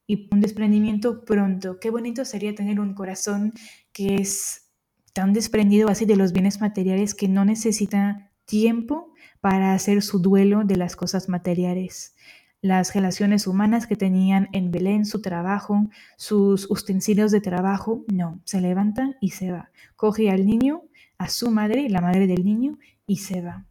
y 0.07 0.29
un 0.33 0.41
desprendimiento 0.41 1.25
pronto. 1.25 1.79
Qué 1.81 1.91
bonito 1.91 2.25
sería 2.25 2.55
tener 2.55 2.81
un 2.81 2.95
corazón 2.95 3.53
que 3.93 4.17
es 4.17 4.71
tan 5.13 5.33
desprendido 5.33 5.89
así 5.89 6.05
de 6.05 6.17
los 6.17 6.33
bienes 6.33 6.61
materiales 6.61 7.15
que 7.15 7.29
no 7.29 7.45
necesita 7.45 8.31
tiempo 8.45 9.13
para 9.41 9.75
hacer 9.75 10.03
su 10.03 10.19
duelo 10.21 10.65
de 10.65 10.77
las 10.77 10.97
cosas 10.97 11.29
materiales. 11.29 12.15
Las 12.61 12.95
relaciones 12.95 13.47
humanas 13.47 13.87
que 13.87 13.97
tenían 13.97 14.49
en 14.53 14.71
Belén, 14.71 15.05
su 15.05 15.21
trabajo, 15.21 15.91
sus 16.17 16.71
utensilios 16.71 17.33
de 17.33 17.41
trabajo, 17.41 18.05
no, 18.07 18.41
se 18.45 18.61
levanta 18.61 19.17
y 19.21 19.31
se 19.31 19.51
va. 19.51 19.71
Coge 19.97 20.31
al 20.31 20.47
niño, 20.47 20.83
a 21.19 21.29
su 21.29 21.51
madre, 21.51 21.89
la 21.89 22.01
madre 22.01 22.29
del 22.29 22.45
niño, 22.45 22.79
y 23.05 23.17
se 23.17 23.43
va. 23.43 23.67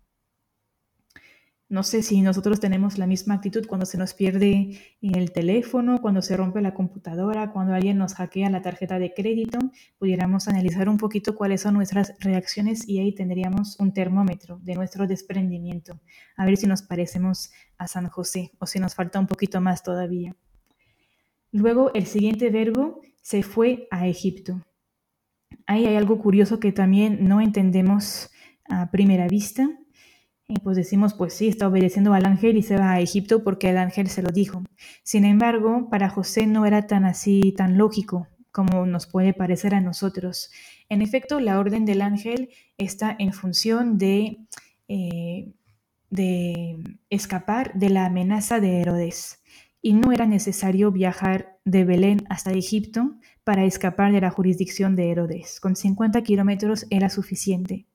No 1.71 1.83
sé 1.83 2.03
si 2.03 2.21
nosotros 2.21 2.59
tenemos 2.59 2.97
la 2.97 3.07
misma 3.07 3.35
actitud 3.35 3.65
cuando 3.65 3.85
se 3.85 3.97
nos 3.97 4.13
pierde 4.13 4.77
el 5.01 5.31
teléfono, 5.31 6.01
cuando 6.01 6.21
se 6.21 6.35
rompe 6.35 6.59
la 6.59 6.73
computadora, 6.73 7.53
cuando 7.53 7.73
alguien 7.73 7.97
nos 7.97 8.13
hackea 8.15 8.49
la 8.49 8.61
tarjeta 8.61 8.99
de 8.99 9.13
crédito. 9.13 9.57
Pudiéramos 9.97 10.49
analizar 10.49 10.89
un 10.89 10.97
poquito 10.97 11.33
cuáles 11.33 11.61
son 11.61 11.75
nuestras 11.75 12.13
reacciones 12.19 12.85
y 12.89 12.99
ahí 12.99 13.15
tendríamos 13.15 13.79
un 13.79 13.93
termómetro 13.93 14.59
de 14.61 14.75
nuestro 14.75 15.07
desprendimiento. 15.07 15.97
A 16.35 16.43
ver 16.45 16.57
si 16.57 16.67
nos 16.67 16.81
parecemos 16.81 17.51
a 17.77 17.87
San 17.87 18.09
José 18.09 18.51
o 18.59 18.65
si 18.65 18.79
nos 18.79 18.93
falta 18.93 19.17
un 19.17 19.27
poquito 19.27 19.61
más 19.61 19.81
todavía. 19.81 20.35
Luego 21.53 21.93
el 21.93 22.05
siguiente 22.05 22.49
verbo 22.49 22.99
se 23.21 23.43
fue 23.43 23.87
a 23.91 24.09
Egipto. 24.09 24.61
Ahí 25.67 25.85
hay 25.85 25.95
algo 25.95 26.19
curioso 26.19 26.59
que 26.59 26.73
también 26.73 27.29
no 27.29 27.39
entendemos 27.39 28.29
a 28.69 28.91
primera 28.91 29.29
vista. 29.29 29.69
Y 30.53 30.59
pues 30.59 30.75
decimos, 30.75 31.13
pues 31.13 31.33
sí, 31.33 31.47
está 31.47 31.69
obedeciendo 31.69 32.13
al 32.13 32.25
ángel 32.25 32.57
y 32.57 32.61
se 32.61 32.75
va 32.75 32.91
a 32.91 32.99
Egipto 32.99 33.41
porque 33.41 33.69
el 33.69 33.77
ángel 33.77 34.09
se 34.09 34.21
lo 34.21 34.31
dijo. 34.31 34.63
Sin 35.01 35.23
embargo, 35.23 35.87
para 35.89 36.09
José 36.09 36.45
no 36.45 36.65
era 36.65 36.87
tan 36.87 37.05
así, 37.05 37.53
tan 37.55 37.77
lógico 37.77 38.27
como 38.51 38.85
nos 38.85 39.07
puede 39.07 39.33
parecer 39.33 39.73
a 39.73 39.79
nosotros. 39.79 40.51
En 40.89 41.01
efecto, 41.01 41.39
la 41.39 41.57
orden 41.57 41.85
del 41.85 42.01
ángel 42.01 42.49
está 42.77 43.15
en 43.17 43.31
función 43.31 43.97
de, 43.97 44.39
eh, 44.89 45.53
de 46.09 46.83
escapar 47.09 47.73
de 47.73 47.89
la 47.89 48.07
amenaza 48.07 48.59
de 48.59 48.81
Herodes. 48.81 49.41
Y 49.81 49.93
no 49.93 50.11
era 50.11 50.25
necesario 50.25 50.91
viajar 50.91 51.59
de 51.63 51.85
Belén 51.85 52.25
hasta 52.29 52.51
Egipto 52.51 53.15
para 53.45 53.63
escapar 53.63 54.11
de 54.11 54.19
la 54.19 54.31
jurisdicción 54.31 54.97
de 54.97 55.11
Herodes. 55.11 55.61
Con 55.61 55.77
50 55.77 56.21
kilómetros 56.23 56.87
era 56.89 57.09
suficiente. 57.09 57.87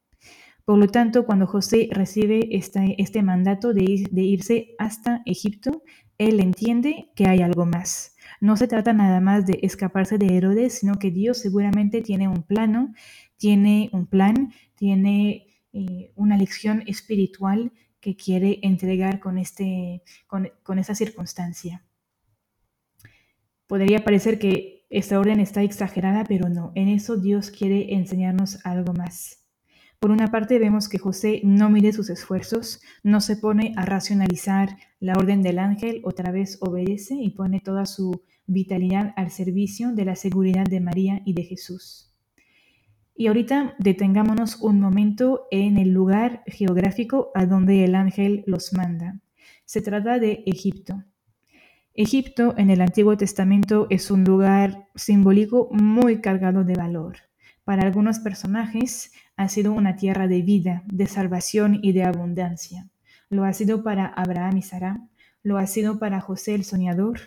Por 0.66 0.78
lo 0.78 0.88
tanto, 0.88 1.24
cuando 1.24 1.46
José 1.46 1.88
recibe 1.92 2.48
este, 2.50 3.22
mandato 3.22 3.72
de, 3.72 4.04
de 4.10 4.22
irse 4.22 4.74
hasta 4.78 5.22
Egipto, 5.24 5.84
él 6.18 6.40
entiende 6.40 7.12
que 7.14 7.28
hay 7.28 7.40
algo 7.40 7.66
más. 7.66 8.16
No 8.40 8.56
se 8.56 8.66
trata 8.66 8.92
nada 8.92 9.20
más 9.20 9.46
de 9.46 9.60
escaparse 9.62 10.18
de 10.18 10.36
Herodes, 10.36 10.80
sino 10.80 10.96
que 10.96 11.12
Dios 11.12 11.38
seguramente 11.38 12.02
tiene 12.02 12.26
un 12.26 12.42
plano, 12.42 12.92
tiene 13.36 13.90
un 13.92 14.06
plan, 14.06 14.52
tiene 14.74 15.46
eh, 15.72 16.10
una 16.16 16.36
lección 16.36 16.82
espiritual 16.88 17.70
que 18.00 18.16
quiere 18.16 18.58
entregar 18.62 19.20
con, 19.20 19.38
este, 19.38 20.02
con, 20.26 20.50
con 20.64 20.80
esa 20.80 20.96
circunstancia. 20.96 21.84
Podría 23.68 24.02
parecer 24.02 24.40
que 24.40 24.84
esta 24.90 25.20
orden 25.20 25.38
está 25.38 25.62
exagerada, 25.62 26.24
pero 26.24 26.48
no, 26.48 26.72
en 26.74 26.88
eso 26.88 27.16
Dios 27.16 27.52
quiere 27.52 27.94
enseñarnos 27.94 28.66
algo 28.66 28.92
más. 28.94 29.45
Por 29.98 30.10
una 30.10 30.30
parte 30.30 30.58
vemos 30.58 30.88
que 30.88 30.98
José 30.98 31.40
no 31.42 31.70
mide 31.70 31.92
sus 31.92 32.10
esfuerzos, 32.10 32.80
no 33.02 33.20
se 33.20 33.36
pone 33.36 33.72
a 33.76 33.86
racionalizar 33.86 34.76
la 35.00 35.14
orden 35.14 35.42
del 35.42 35.58
ángel, 35.58 36.02
otra 36.04 36.30
vez 36.30 36.58
obedece 36.60 37.14
y 37.14 37.30
pone 37.30 37.60
toda 37.60 37.86
su 37.86 38.22
vitalidad 38.46 39.12
al 39.16 39.30
servicio 39.30 39.92
de 39.92 40.04
la 40.04 40.16
seguridad 40.16 40.64
de 40.64 40.80
María 40.80 41.22
y 41.24 41.32
de 41.32 41.44
Jesús. 41.44 42.12
Y 43.14 43.28
ahorita 43.28 43.74
detengámonos 43.78 44.60
un 44.60 44.78
momento 44.78 45.46
en 45.50 45.78
el 45.78 45.90
lugar 45.90 46.42
geográfico 46.46 47.30
a 47.34 47.46
donde 47.46 47.84
el 47.84 47.94
ángel 47.94 48.44
los 48.46 48.74
manda. 48.74 49.20
Se 49.64 49.80
trata 49.80 50.18
de 50.18 50.42
Egipto. 50.46 51.02
Egipto 51.94 52.54
en 52.58 52.68
el 52.68 52.82
Antiguo 52.82 53.16
Testamento 53.16 53.86
es 53.88 54.10
un 54.10 54.24
lugar 54.24 54.88
simbólico 54.94 55.70
muy 55.72 56.20
cargado 56.20 56.62
de 56.62 56.74
valor. 56.74 57.16
Para 57.66 57.82
algunos 57.82 58.20
personajes 58.20 59.10
ha 59.36 59.48
sido 59.48 59.72
una 59.72 59.96
tierra 59.96 60.28
de 60.28 60.40
vida, 60.40 60.84
de 60.86 61.08
salvación 61.08 61.80
y 61.82 61.90
de 61.90 62.04
abundancia. 62.04 62.86
Lo 63.28 63.42
ha 63.42 63.52
sido 63.52 63.82
para 63.82 64.06
Abraham 64.06 64.58
y 64.58 64.62
Sara, 64.62 65.00
lo 65.42 65.58
ha 65.58 65.66
sido 65.66 65.98
para 65.98 66.20
José 66.20 66.54
el 66.54 66.62
soñador 66.62 67.18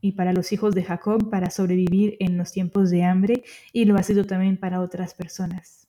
y 0.00 0.12
para 0.12 0.32
los 0.32 0.52
hijos 0.52 0.72
de 0.76 0.84
Jacob 0.84 1.30
para 1.30 1.50
sobrevivir 1.50 2.16
en 2.20 2.38
los 2.38 2.52
tiempos 2.52 2.90
de 2.90 3.02
hambre 3.02 3.42
y 3.72 3.86
lo 3.86 3.96
ha 3.96 4.04
sido 4.04 4.24
también 4.24 4.56
para 4.56 4.80
otras 4.80 5.14
personas. 5.14 5.88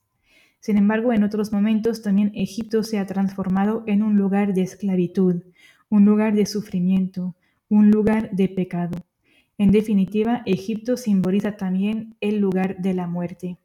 Sin 0.60 0.78
embargo, 0.78 1.14
en 1.14 1.24
otros 1.24 1.54
momentos 1.54 2.02
también 2.02 2.32
Egipto 2.34 2.82
se 2.82 2.98
ha 2.98 3.06
transformado 3.06 3.84
en 3.86 4.02
un 4.02 4.18
lugar 4.18 4.56
de 4.56 4.64
esclavitud, 4.64 5.44
un 5.88 6.04
lugar 6.04 6.34
de 6.34 6.48
sufrimiento, 6.48 7.36
un 7.70 7.92
lugar 7.92 8.32
de 8.32 8.50
pecado. 8.50 8.98
En 9.60 9.70
definitiva, 9.70 10.42
Egipto 10.48 10.98
simboliza 10.98 11.58
también 11.58 12.16
el 12.22 12.40
lugar 12.40 12.78
de 12.78 12.96
la 12.96 13.06
muerte. 13.06 13.60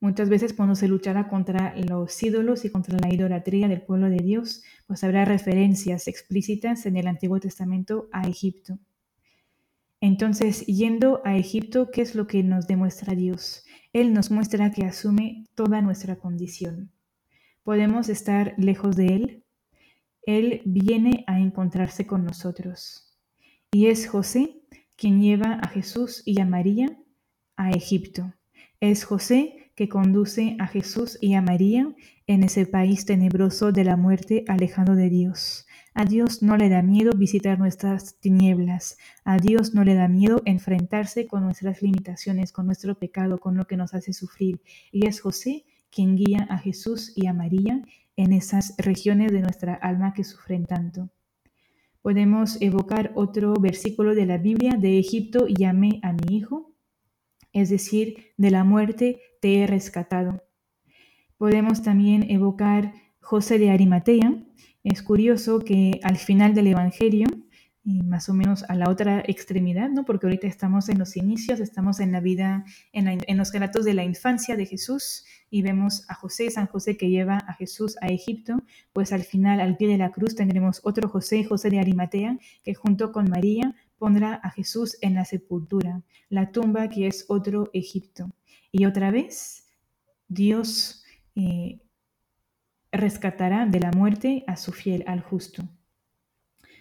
Muchas 0.00 0.28
veces 0.28 0.52
cuando 0.52 0.76
se 0.76 0.86
luchará 0.86 1.28
contra 1.28 1.74
los 1.76 2.22
ídolos 2.22 2.64
y 2.64 2.70
contra 2.70 2.96
la 2.98 3.12
idolatría 3.12 3.66
del 3.66 3.82
pueblo 3.82 4.08
de 4.08 4.18
Dios, 4.18 4.62
pues 4.86 5.02
habrá 5.02 5.24
referencias 5.24 6.06
explícitas 6.06 6.86
en 6.86 6.96
el 6.96 7.08
Antiguo 7.08 7.40
Testamento 7.40 8.08
a 8.12 8.28
Egipto. 8.28 8.78
Entonces, 10.00 10.64
yendo 10.66 11.20
a 11.24 11.36
Egipto, 11.36 11.90
¿qué 11.90 12.02
es 12.02 12.14
lo 12.14 12.28
que 12.28 12.44
nos 12.44 12.68
demuestra 12.68 13.16
Dios? 13.16 13.64
Él 13.92 14.12
nos 14.12 14.30
muestra 14.30 14.70
que 14.70 14.84
asume 14.84 15.46
toda 15.56 15.82
nuestra 15.82 16.16
condición. 16.16 16.92
¿Podemos 17.64 18.08
estar 18.08 18.54
lejos 18.56 18.94
de 18.94 19.06
Él? 19.08 19.44
Él 20.22 20.62
viene 20.64 21.24
a 21.26 21.40
encontrarse 21.40 22.06
con 22.06 22.24
nosotros. 22.24 23.18
Y 23.72 23.86
es 23.86 24.06
José 24.06 24.62
quien 24.94 25.20
lleva 25.20 25.54
a 25.54 25.68
Jesús 25.68 26.22
y 26.24 26.40
a 26.40 26.44
María 26.44 26.96
a 27.56 27.70
Egipto. 27.70 28.32
Es 28.80 29.04
José 29.04 29.67
que 29.78 29.88
conduce 29.88 30.56
a 30.58 30.66
Jesús 30.66 31.18
y 31.20 31.34
a 31.34 31.40
María 31.40 31.94
en 32.26 32.42
ese 32.42 32.66
país 32.66 33.06
tenebroso 33.06 33.70
de 33.70 33.84
la 33.84 33.96
muerte 33.96 34.44
alejado 34.48 34.96
de 34.96 35.08
Dios. 35.08 35.68
A 35.94 36.04
Dios 36.04 36.42
no 36.42 36.56
le 36.56 36.68
da 36.68 36.82
miedo 36.82 37.12
visitar 37.12 37.60
nuestras 37.60 38.18
tinieblas. 38.18 38.98
A 39.24 39.36
Dios 39.36 39.74
no 39.74 39.84
le 39.84 39.94
da 39.94 40.08
miedo 40.08 40.42
enfrentarse 40.46 41.28
con 41.28 41.44
nuestras 41.44 41.80
limitaciones, 41.80 42.50
con 42.50 42.66
nuestro 42.66 42.98
pecado, 42.98 43.38
con 43.38 43.56
lo 43.56 43.66
que 43.68 43.76
nos 43.76 43.94
hace 43.94 44.12
sufrir. 44.12 44.60
Y 44.90 45.06
es 45.06 45.20
José 45.20 45.64
quien 45.92 46.16
guía 46.16 46.48
a 46.50 46.58
Jesús 46.58 47.12
y 47.14 47.28
a 47.28 47.32
María 47.32 47.80
en 48.16 48.32
esas 48.32 48.74
regiones 48.78 49.30
de 49.30 49.42
nuestra 49.42 49.74
alma 49.74 50.12
que 50.12 50.24
sufren 50.24 50.66
tanto. 50.66 51.08
Podemos 52.02 52.60
evocar 52.60 53.12
otro 53.14 53.54
versículo 53.54 54.16
de 54.16 54.26
la 54.26 54.38
Biblia 54.38 54.76
de 54.76 54.98
Egipto, 54.98 55.46
llamé 55.46 56.00
a 56.02 56.12
mi 56.12 56.36
hijo, 56.36 56.74
es 57.52 57.70
decir, 57.70 58.32
de 58.36 58.50
la 58.50 58.64
muerte 58.64 59.20
te 59.40 59.62
he 59.62 59.66
rescatado. 59.66 60.42
Podemos 61.36 61.82
también 61.82 62.30
evocar 62.30 62.92
José 63.20 63.58
de 63.58 63.70
Arimatea. 63.70 64.34
Es 64.84 65.02
curioso 65.02 65.60
que 65.60 66.00
al 66.02 66.16
final 66.16 66.54
del 66.54 66.68
Evangelio, 66.68 67.26
más 67.84 68.28
o 68.28 68.34
menos 68.34 68.64
a 68.68 68.74
la 68.74 68.90
otra 68.90 69.22
extremidad, 69.26 69.88
¿no? 69.88 70.04
porque 70.04 70.26
ahorita 70.26 70.46
estamos 70.46 70.88
en 70.88 70.98
los 70.98 71.16
inicios, 71.16 71.60
estamos 71.60 72.00
en 72.00 72.12
la 72.12 72.20
vida, 72.20 72.64
en, 72.92 73.06
en 73.26 73.36
los 73.36 73.52
relatos 73.52 73.84
de 73.84 73.94
la 73.94 74.04
infancia 74.04 74.56
de 74.56 74.66
Jesús, 74.66 75.24
y 75.50 75.62
vemos 75.62 76.04
a 76.08 76.14
José, 76.14 76.50
San 76.50 76.66
José 76.66 76.96
que 76.96 77.08
lleva 77.08 77.38
a 77.46 77.54
Jesús 77.54 77.96
a 78.02 78.08
Egipto, 78.08 78.62
pues 78.92 79.12
al 79.12 79.22
final, 79.22 79.60
al 79.60 79.76
pie 79.76 79.88
de 79.88 79.98
la 79.98 80.10
cruz, 80.10 80.34
tendremos 80.34 80.80
otro 80.84 81.08
José, 81.08 81.44
José 81.44 81.70
de 81.70 81.78
Arimatea, 81.78 82.38
que 82.62 82.74
junto 82.74 83.12
con 83.12 83.30
María 83.30 83.74
pondrá 83.98 84.34
a 84.34 84.50
Jesús 84.50 84.96
en 85.00 85.14
la 85.14 85.24
sepultura, 85.24 86.02
la 86.28 86.52
tumba 86.52 86.88
que 86.88 87.06
es 87.06 87.24
otro 87.28 87.70
Egipto. 87.72 88.30
Y 88.70 88.84
otra 88.84 89.10
vez, 89.10 89.66
Dios 90.28 91.04
eh, 91.34 91.80
rescatará 92.92 93.66
de 93.66 93.80
la 93.80 93.90
muerte 93.90 94.44
a 94.46 94.56
su 94.56 94.72
fiel, 94.72 95.04
al 95.06 95.20
justo. 95.20 95.68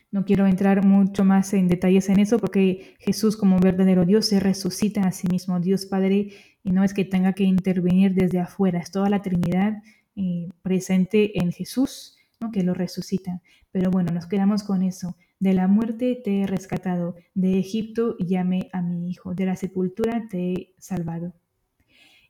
No 0.10 0.24
quiero 0.24 0.48
entrar 0.48 0.86
mucho 0.86 1.26
más 1.26 1.54
en 1.54 1.68
detalles 1.68 2.08
en 2.10 2.20
eso 2.20 2.40
porque 2.40 2.96
Jesús 3.00 3.36
como 3.36 3.60
verdadero 3.60 4.06
Dios 4.06 4.26
se 4.28 4.40
resucita 4.40 5.02
a 5.02 5.12
sí 5.12 5.28
mismo, 5.28 5.60
Dios 5.60 5.86
Padre, 5.86 6.30
y 6.64 6.72
no 6.72 6.84
es 6.84 6.94
que 6.94 7.04
tenga 7.04 7.34
que 7.34 7.44
intervenir 7.44 8.14
desde 8.14 8.40
afuera, 8.40 8.80
es 8.80 8.92
toda 8.92 9.10
la 9.10 9.22
Trinidad 9.22 9.84
eh, 10.16 10.50
presente 10.62 11.40
en 11.40 11.52
Jesús, 11.52 12.18
que 12.52 12.64
lo 12.64 12.74
resucita. 12.74 13.42
Pero 13.72 13.92
bueno, 13.92 14.14
nos 14.14 14.28
quedamos 14.28 14.64
con 14.64 14.84
eso. 14.84 15.16
De 15.40 15.54
la 15.54 15.68
muerte 15.68 16.20
te 16.24 16.42
he 16.42 16.48
rescatado, 16.48 17.16
de 17.36 17.60
Egipto 17.60 18.18
llamé 18.18 18.70
a 18.74 18.82
mi 18.82 19.10
hijo, 19.10 19.36
de 19.36 19.46
la 19.46 19.56
sepultura 19.56 20.28
te 20.30 20.54
he 20.54 20.76
salvado. 20.80 21.34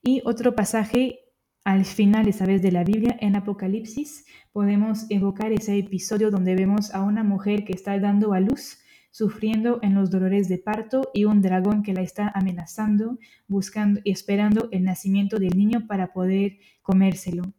Y 0.01 0.21
otro 0.25 0.55
pasaje 0.55 1.19
al 1.63 1.85
final, 1.85 2.27
esa 2.27 2.45
vez 2.45 2.61
de 2.61 2.71
la 2.71 2.83
Biblia, 2.83 3.17
en 3.19 3.35
Apocalipsis, 3.35 4.25
podemos 4.53 5.05
evocar 5.09 5.51
ese 5.51 5.77
episodio 5.77 6.31
donde 6.31 6.55
vemos 6.55 6.93
a 6.93 7.01
una 7.01 7.23
mujer 7.23 7.65
que 7.65 7.73
está 7.73 7.99
dando 7.99 8.33
a 8.33 8.39
luz, 8.39 8.79
sufriendo 9.11 9.79
en 9.81 9.93
los 9.93 10.09
dolores 10.09 10.47
de 10.47 10.59
parto 10.59 11.09
y 11.13 11.25
un 11.25 11.41
dragón 11.41 11.83
que 11.83 11.93
la 11.93 12.01
está 12.01 12.31
amenazando, 12.35 13.19
buscando 13.47 13.99
y 14.03 14.11
esperando 14.11 14.69
el 14.71 14.83
nacimiento 14.83 15.39
del 15.39 15.57
niño 15.57 15.87
para 15.87 16.13
poder 16.13 16.57
comérselo 16.81 17.53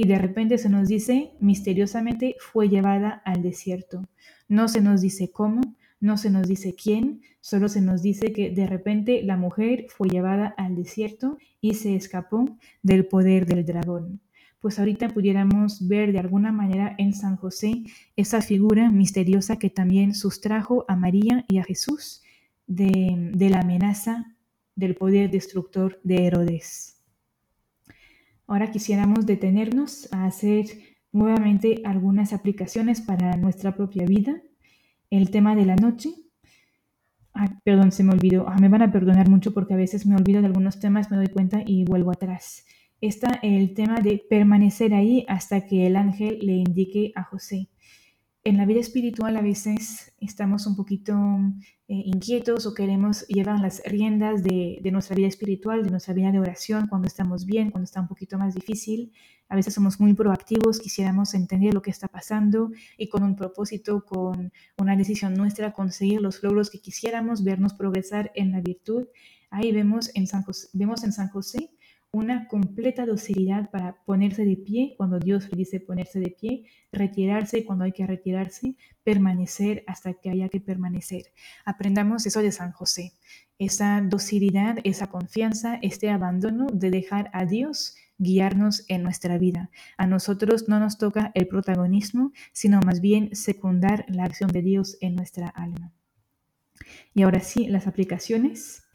y 0.00 0.06
de 0.06 0.16
repente 0.16 0.58
se 0.58 0.68
nos 0.68 0.86
dice, 0.86 1.32
misteriosamente 1.40 2.36
fue 2.38 2.68
llevada 2.68 3.20
al 3.24 3.42
desierto. 3.42 4.08
No 4.48 4.68
se 4.68 4.80
nos 4.80 5.00
dice 5.02 5.30
cómo, 5.30 5.60
no 6.00 6.16
se 6.16 6.30
nos 6.30 6.48
dice 6.48 6.74
quién, 6.74 7.22
solo 7.40 7.68
se 7.68 7.80
nos 7.80 8.02
dice 8.02 8.32
que 8.32 8.50
de 8.50 8.66
repente 8.66 9.22
la 9.22 9.36
mujer 9.36 9.86
fue 9.88 10.08
llevada 10.08 10.54
al 10.56 10.74
desierto 10.76 11.38
y 11.60 11.74
se 11.74 11.94
escapó 11.96 12.56
del 12.82 13.06
poder 13.06 13.46
del 13.46 13.64
dragón. 13.64 14.20
Pues 14.60 14.78
ahorita 14.78 15.08
pudiéramos 15.08 15.86
ver 15.86 16.12
de 16.12 16.18
alguna 16.18 16.50
manera 16.50 16.94
en 16.98 17.14
San 17.14 17.36
José 17.36 17.84
esa 18.16 18.42
figura 18.42 18.90
misteriosa 18.90 19.56
que 19.56 19.70
también 19.70 20.14
sustrajo 20.14 20.84
a 20.88 20.96
María 20.96 21.44
y 21.48 21.58
a 21.58 21.64
Jesús 21.64 22.22
de, 22.66 23.48
la 23.50 23.60
amenaza 23.60 24.36
del 24.74 24.94
poder 24.94 25.30
destructor 25.30 26.00
de 26.04 26.26
Herodes. 26.26 27.00
Ahora 28.46 28.70
quisiéramos 28.70 29.26
detenernos 29.26 30.12
a 30.12 30.26
hacer 30.26 30.66
nuevamente 31.18 31.82
algunas 31.84 32.32
aplicaciones 32.32 33.00
para 33.00 33.36
nuestra 33.36 33.74
propia 33.76 34.06
vida. 34.06 34.40
El 35.10 35.30
tema 35.30 35.56
de 35.56 35.66
la 35.66 35.76
noche. 35.76 36.10
perdón, 37.64 37.92
se 37.92 38.04
me 38.04 38.12
olvidó. 38.12 38.48
Ah, 38.48 38.56
me 38.60 38.68
van 38.68 38.82
a 38.82 38.92
perdonar 38.92 39.28
mucho 39.28 39.52
porque 39.52 39.74
a 39.74 39.76
veces 39.76 40.06
me 40.06 40.16
olvido 40.16 40.40
de 40.40 40.46
algunos 40.46 40.80
temas, 40.80 41.10
me 41.10 41.16
doy 41.16 41.28
cuenta 41.28 41.62
y 41.64 41.84
vuelvo 41.84 42.10
atrás. 42.12 42.64
Está 43.00 43.38
el 43.42 43.74
tema 43.74 44.00
de 44.00 44.22
permanecer 44.28 44.94
ahí 44.94 45.24
hasta 45.28 45.66
que 45.66 45.86
el 45.86 45.96
ángel 45.96 46.38
le 46.42 46.54
indique 46.54 47.12
a 47.14 47.22
José 47.22 47.68
en 48.48 48.56
la 48.56 48.64
vida 48.64 48.80
espiritual 48.80 49.36
a 49.36 49.42
veces 49.42 50.14
estamos 50.20 50.66
un 50.66 50.74
poquito 50.74 51.14
eh, 51.86 52.02
inquietos 52.06 52.64
o 52.64 52.72
queremos 52.72 53.26
llevar 53.28 53.60
las 53.60 53.82
riendas 53.84 54.42
de, 54.42 54.80
nuestra 54.90 55.14
vida 55.14 55.28
espiritual, 55.28 55.84
de 55.84 55.90
nuestra 55.90 56.14
vida 56.14 56.32
de 56.32 56.38
oración, 56.38 56.86
cuando 56.88 57.06
estamos 57.06 57.44
bien, 57.44 57.70
cuando 57.70 57.84
está 57.84 58.00
un 58.00 58.08
poquito 58.08 58.38
más 58.38 58.54
difícil. 58.54 59.12
A 59.50 59.56
veces 59.56 59.74
somos 59.74 60.00
muy 60.00 60.14
proactivos, 60.14 60.80
quisiéramos 60.80 61.34
entender 61.34 61.74
lo 61.74 61.82
que 61.82 61.90
está 61.90 62.08
pasando 62.08 62.70
y 62.96 63.10
con 63.10 63.22
un 63.22 63.36
propósito, 63.36 64.06
con 64.06 64.50
una 64.78 64.96
decisión 64.96 65.34
nuestra, 65.34 65.74
conseguir 65.74 66.22
los 66.22 66.42
logros 66.42 66.70
que 66.70 66.80
quisiéramos, 66.80 67.44
vernos 67.44 67.74
progresar 67.74 68.32
en 68.34 68.52
la 68.52 68.62
virtud. 68.62 69.08
Ahí 69.50 69.72
vemos 69.72 70.10
en 70.14 70.26
San 70.26 70.42
vemos 70.72 71.04
en 71.04 71.12
San 71.12 71.28
José 71.28 71.70
una 72.10 72.48
completa 72.48 73.04
docilidad 73.04 73.70
para 73.70 74.02
ponerse 74.04 74.44
de 74.44 74.56
pie 74.56 74.94
cuando 74.96 75.18
Dios 75.18 75.48
le 75.50 75.58
dice 75.58 75.80
ponerse 75.80 76.20
de 76.20 76.30
pie, 76.30 76.64
retirarse 76.90 77.64
cuando 77.64 77.84
hay 77.84 77.92
que 77.92 78.06
retirarse, 78.06 78.76
permanecer 79.04 79.84
hasta 79.86 80.14
que 80.14 80.30
haya 80.30 80.48
que 80.48 80.60
permanecer. 80.60 81.32
Aprendamos 81.64 82.24
eso 82.26 82.40
de 82.40 82.52
San 82.52 82.72
José, 82.72 83.12
esa 83.58 84.00
docilidad, 84.00 84.78
esa 84.84 85.08
confianza, 85.08 85.78
este 85.82 86.08
abandono 86.10 86.66
de 86.72 86.90
dejar 86.90 87.30
a 87.34 87.44
Dios 87.44 87.96
guiarnos 88.16 88.84
en 88.88 89.02
nuestra 89.02 89.38
vida. 89.38 89.70
A 89.96 90.06
nosotros 90.06 90.68
no 90.68 90.80
nos 90.80 90.98
toca 90.98 91.30
el 91.34 91.46
protagonismo, 91.46 92.32
sino 92.52 92.80
más 92.80 93.00
bien 93.00 93.34
secundar 93.34 94.04
la 94.08 94.24
acción 94.24 94.50
de 94.50 94.62
Dios 94.62 94.96
en 95.00 95.14
nuestra 95.14 95.48
alma. 95.48 95.92
Y 97.14 97.22
ahora 97.22 97.40
sí, 97.40 97.68
las 97.68 97.86
aplicaciones. 97.86 98.87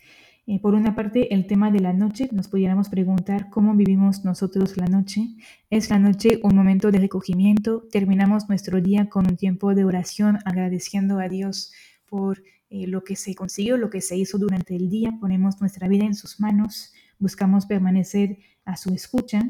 Eh, 0.45 0.59
por 0.59 0.73
una 0.75 0.93
parte, 0.93 1.33
el 1.33 1.47
tema 1.47 1.71
de 1.71 1.79
la 1.79 1.93
noche, 1.93 2.27
nos 2.33 2.49
pudiéramos 2.49 2.89
preguntar 2.89 3.49
cómo 3.49 3.75
vivimos 3.75 4.25
nosotros 4.25 4.75
la 4.75 4.87
noche. 4.87 5.29
¿Es 5.69 5.89
la 5.89 5.99
noche 5.99 6.41
un 6.43 6.53
momento 6.53 6.91
de 6.91 6.99
recogimiento? 6.99 7.87
¿Terminamos 7.89 8.49
nuestro 8.49 8.81
día 8.81 9.09
con 9.09 9.25
un 9.25 9.37
tiempo 9.37 9.73
de 9.73 9.85
oración 9.85 10.39
agradeciendo 10.43 11.19
a 11.19 11.29
Dios 11.29 11.71
por 12.09 12.43
eh, 12.69 12.87
lo 12.87 13.05
que 13.05 13.15
se 13.15 13.35
consiguió, 13.35 13.77
lo 13.77 13.89
que 13.89 14.01
se 14.01 14.17
hizo 14.17 14.37
durante 14.37 14.75
el 14.75 14.89
día? 14.89 15.17
Ponemos 15.17 15.61
nuestra 15.61 15.87
vida 15.87 16.03
en 16.03 16.13
sus 16.13 16.41
manos, 16.41 16.91
buscamos 17.19 17.65
permanecer 17.65 18.39
a 18.65 18.75
su 18.75 18.93
escucha. 18.93 19.41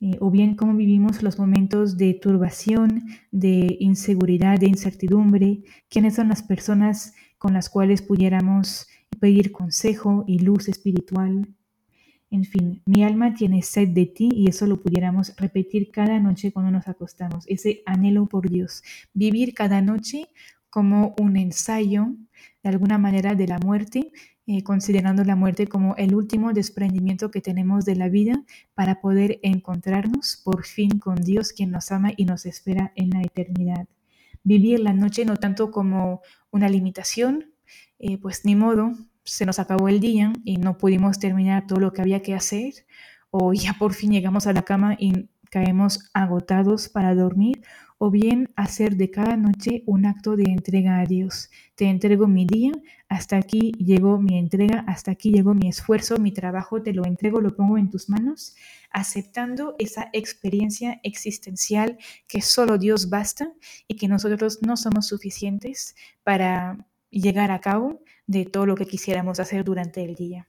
Eh, 0.00 0.16
o 0.20 0.30
bien 0.30 0.54
cómo 0.54 0.74
vivimos 0.74 1.24
los 1.24 1.40
momentos 1.40 1.98
de 1.98 2.14
turbación, 2.14 3.02
de 3.32 3.76
inseguridad, 3.80 4.58
de 4.58 4.68
incertidumbre, 4.68 5.64
quiénes 5.90 6.14
son 6.14 6.28
las 6.28 6.44
personas 6.44 7.14
con 7.36 7.52
las 7.52 7.68
cuales 7.68 8.00
pudiéramos 8.00 8.86
pedir 9.20 9.52
consejo 9.52 10.24
y 10.26 10.38
luz 10.38 10.68
espiritual. 10.68 11.48
En 12.30 12.44
fin, 12.44 12.82
mi 12.84 13.04
alma 13.04 13.34
tiene 13.34 13.62
sed 13.62 13.88
de 13.88 14.06
ti 14.06 14.28
y 14.32 14.48
eso 14.48 14.66
lo 14.66 14.80
pudiéramos 14.80 15.34
repetir 15.36 15.90
cada 15.90 16.20
noche 16.20 16.52
cuando 16.52 16.70
nos 16.70 16.86
acostamos, 16.86 17.44
ese 17.48 17.82
anhelo 17.86 18.26
por 18.26 18.50
Dios, 18.50 18.82
vivir 19.14 19.54
cada 19.54 19.80
noche 19.80 20.28
como 20.70 21.14
un 21.18 21.36
ensayo 21.36 22.14
de 22.62 22.68
alguna 22.68 22.98
manera 22.98 23.34
de 23.34 23.46
la 23.46 23.58
muerte, 23.58 24.12
eh, 24.46 24.62
considerando 24.62 25.24
la 25.24 25.36
muerte 25.36 25.66
como 25.66 25.96
el 25.96 26.14
último 26.14 26.52
desprendimiento 26.52 27.30
que 27.30 27.40
tenemos 27.40 27.84
de 27.84 27.96
la 27.96 28.08
vida 28.08 28.44
para 28.74 29.00
poder 29.00 29.40
encontrarnos 29.42 30.40
por 30.44 30.64
fin 30.64 30.98
con 30.98 31.16
Dios 31.16 31.52
quien 31.52 31.70
nos 31.70 31.90
ama 31.92 32.12
y 32.16 32.24
nos 32.24 32.46
espera 32.46 32.92
en 32.94 33.10
la 33.10 33.22
eternidad. 33.22 33.88
Vivir 34.44 34.80
la 34.80 34.92
noche 34.92 35.24
no 35.24 35.36
tanto 35.36 35.70
como 35.70 36.22
una 36.50 36.68
limitación, 36.68 37.52
eh, 37.98 38.18
pues 38.18 38.44
ni 38.44 38.54
modo, 38.54 38.92
se 39.28 39.46
nos 39.46 39.58
acabó 39.58 39.88
el 39.88 40.00
día 40.00 40.32
y 40.44 40.56
no 40.56 40.78
pudimos 40.78 41.18
terminar 41.18 41.66
todo 41.66 41.80
lo 41.80 41.92
que 41.92 42.02
había 42.02 42.22
que 42.22 42.34
hacer, 42.34 42.86
o 43.30 43.52
ya 43.54 43.74
por 43.74 43.94
fin 43.94 44.10
llegamos 44.12 44.46
a 44.46 44.52
la 44.52 44.62
cama 44.62 44.96
y 44.98 45.28
caemos 45.50 46.10
agotados 46.12 46.88
para 46.88 47.14
dormir, 47.14 47.62
o 47.98 48.10
bien 48.10 48.52
hacer 48.54 48.96
de 48.96 49.10
cada 49.10 49.36
noche 49.36 49.82
un 49.86 50.06
acto 50.06 50.36
de 50.36 50.44
entrega 50.44 51.00
a 51.00 51.04
Dios. 51.04 51.50
Te 51.74 51.86
entrego 51.86 52.28
mi 52.28 52.46
día, 52.46 52.72
hasta 53.08 53.36
aquí 53.36 53.72
llegó 53.72 54.20
mi 54.20 54.38
entrega, 54.38 54.84
hasta 54.86 55.10
aquí 55.10 55.32
llegó 55.32 55.52
mi 55.52 55.68
esfuerzo, 55.68 56.16
mi 56.18 56.30
trabajo, 56.30 56.80
te 56.80 56.92
lo 56.92 57.04
entrego, 57.04 57.40
lo 57.40 57.56
pongo 57.56 57.76
en 57.76 57.90
tus 57.90 58.08
manos, 58.08 58.54
aceptando 58.90 59.74
esa 59.78 60.10
experiencia 60.12 61.00
existencial 61.02 61.98
que 62.28 62.40
solo 62.40 62.78
Dios 62.78 63.10
basta 63.10 63.52
y 63.88 63.96
que 63.96 64.06
nosotros 64.06 64.60
no 64.62 64.76
somos 64.76 65.08
suficientes 65.08 65.96
para 66.22 66.86
llegar 67.10 67.50
a 67.50 67.60
cabo 67.60 68.02
de 68.26 68.44
todo 68.44 68.66
lo 68.66 68.76
que 68.76 68.86
quisiéramos 68.86 69.40
hacer 69.40 69.64
durante 69.64 70.04
el 70.04 70.14
día. 70.14 70.48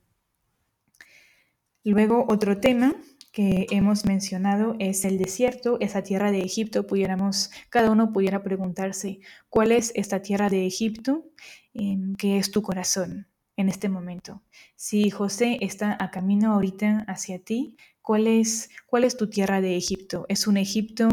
Luego, 1.84 2.26
otro 2.30 2.60
tema 2.60 2.96
que 3.32 3.68
hemos 3.70 4.06
mencionado 4.06 4.76
es 4.80 5.06
el 5.06 5.18
desierto, 5.18 5.78
esa 5.80 6.04
tierra 6.04 6.32
de 6.32 6.40
Egipto. 6.40 6.88
Pudiéramos, 6.88 7.52
cada 7.70 7.92
uno 7.92 8.12
pudiera 8.12 8.44
preguntarse, 8.44 9.20
¿cuál 9.50 9.72
es 9.72 9.92
esta 9.96 10.22
tierra 10.22 10.50
de 10.50 10.66
Egipto? 10.66 11.26
Em, 11.74 12.16
¿Qué 12.16 12.38
es 12.38 12.52
tu 12.52 12.62
corazón 12.62 13.28
en 13.56 13.70
este 13.70 13.88
momento? 13.88 14.44
Si 14.76 15.10
José 15.10 15.58
está 15.62 15.96
a 16.00 16.12
camino 16.12 16.54
ahorita 16.54 17.06
hacia 17.08 17.40
ti, 17.40 17.78
¿cuál 18.02 18.28
es, 18.28 18.70
cuál 18.88 19.04
es 19.04 19.16
tu 19.16 19.30
tierra 19.30 19.62
de 19.62 19.78
Egipto? 19.78 20.26
¿Es 20.28 20.48
un 20.48 20.58
Egipto 20.58 21.08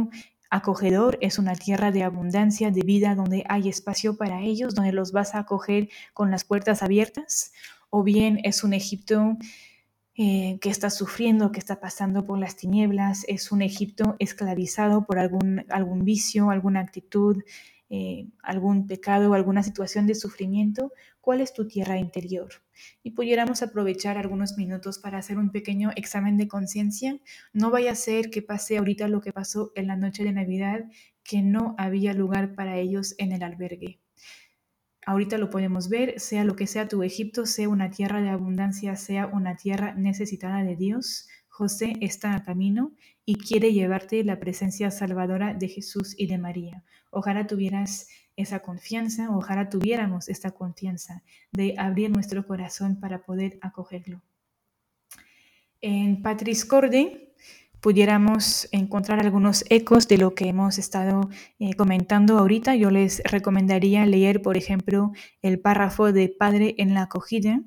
acogedor, 0.51 1.19
es 1.21 1.39
una 1.39 1.55
tierra 1.55 1.91
de 1.91 2.03
abundancia, 2.03 2.71
de 2.71 2.83
vida, 2.83 3.15
donde 3.15 3.45
hay 3.49 3.69
espacio 3.69 4.17
para 4.17 4.43
ellos, 4.43 4.75
donde 4.75 4.93
los 4.93 5.13
vas 5.13 5.35
a 5.35 5.41
acoger 5.41 5.89
con 6.15 6.31
las 6.31 6.45
puertas 6.45 6.83
abiertas, 6.83 7.53
o 7.91 8.03
bien 8.03 8.41
es 8.45 8.65
un 8.65 8.73
Egipto 8.73 9.37
eh, 10.15 10.59
que 10.61 10.71
está 10.71 10.89
sufriendo, 10.91 11.53
que 11.53 11.59
está 11.59 11.79
pasando 11.79 12.25
por 12.25 12.39
las 12.39 12.57
tinieblas, 12.57 13.25
es 13.29 13.53
un 13.53 13.63
Egipto 13.63 14.17
esclavizado 14.19 15.05
por 15.05 15.19
algún, 15.19 15.65
algún 15.69 16.05
vicio, 16.05 16.51
alguna 16.51 16.81
actitud, 16.81 17.43
eh, 17.91 18.27
algún 18.43 18.87
pecado, 18.87 19.35
alguna 19.35 19.63
situación 19.63 20.07
de 20.07 20.15
sufrimiento, 20.15 20.93
¿cuál 21.27 21.41
es 21.41 21.53
tu 21.53 21.67
tierra 21.67 21.99
interior? 21.99 22.51
Y 23.03 23.11
pudiéramos 23.11 23.61
aprovechar 23.61 24.17
algunos 24.17 24.57
minutos 24.57 25.01
para 25.01 25.19
hacer 25.19 25.39
un 25.39 25.51
pequeño 25.51 25.91
examen 25.97 26.37
de 26.37 26.47
conciencia. 26.47 27.19
No 27.53 27.73
vaya 27.73 27.91
a 27.91 27.97
ser 27.97 28.31
que 28.31 28.43
pase 28.43 28.79
ahorita 28.79 29.09
lo 29.09 29.21
que 29.21 29.33
pasó 29.33 29.73
en 29.75 29.89
la 29.89 29.97
noche 29.97 30.23
de 30.23 30.31
Navidad, 30.31 30.85
que 31.25 31.43
no 31.43 31.75
había 31.79 32.15
lugar 32.15 32.55
para 32.55 32.79
ellos 32.79 33.17
en 33.19 33.33
el 33.33 33.43
albergue. 33.43 33.99
Ahorita 35.05 35.37
lo 35.37 35.51
podemos 35.51 35.89
ver, 35.89 36.21
sea 36.21 36.45
lo 36.45 36.55
que 36.55 36.69
sea 36.69 36.87
tu 36.87 37.03
Egipto, 37.03 37.45
sea 37.45 37.69
una 37.69 37.91
tierra 37.91 38.23
de 38.23 38.29
abundancia, 38.29 38.95
sea 38.95 39.27
una 39.27 39.57
tierra 39.57 39.95
necesitada 39.97 40.63
de 40.63 40.77
Dios, 40.77 41.27
José 41.49 41.95
está 42.03 42.37
a 42.37 42.45
camino 42.45 42.93
y 43.25 43.35
quiere 43.35 43.73
llevarte 43.73 44.23
la 44.23 44.39
presencia 44.39 44.93
salvadora 44.93 45.55
de 45.55 45.67
Jesús 45.67 46.15
y 46.17 46.29
de 46.29 46.39
María. 46.39 46.85
Ojalá 47.11 47.49
tuvieras 47.49 48.09
esa 48.37 48.61
confianza, 48.61 49.31
ojalá 49.31 49.69
tuviéramos 49.69 50.29
esta 50.29 50.51
confianza 50.51 51.23
de 51.53 51.75
abrir 51.79 52.11
nuestro 52.11 52.47
corazón 52.47 53.01
para 53.01 53.23
poder 53.23 53.59
acogerlo. 53.63 54.23
En 55.81 56.23
Patris 56.23 56.65
Corde 56.65 57.35
pudiéramos 57.81 58.69
encontrar 58.73 59.21
algunos 59.21 59.65
ecos 59.71 60.09
de 60.09 60.19
lo 60.19 60.35
que 60.35 60.49
hemos 60.49 60.79
estado 60.79 61.31
eh, 61.59 61.75
comentando 61.75 62.39
ahorita. 62.39 62.75
Yo 62.75 62.91
les 62.91 63.23
recomendaría 63.25 64.05
leer, 64.07 64.43
por 64.43 64.57
ejemplo, 64.57 65.13
el 65.43 65.61
párrafo 65.61 66.13
de 66.13 66.29
Padre 66.29 66.75
en 66.79 66.95
la 66.95 67.03
acogida. 67.03 67.61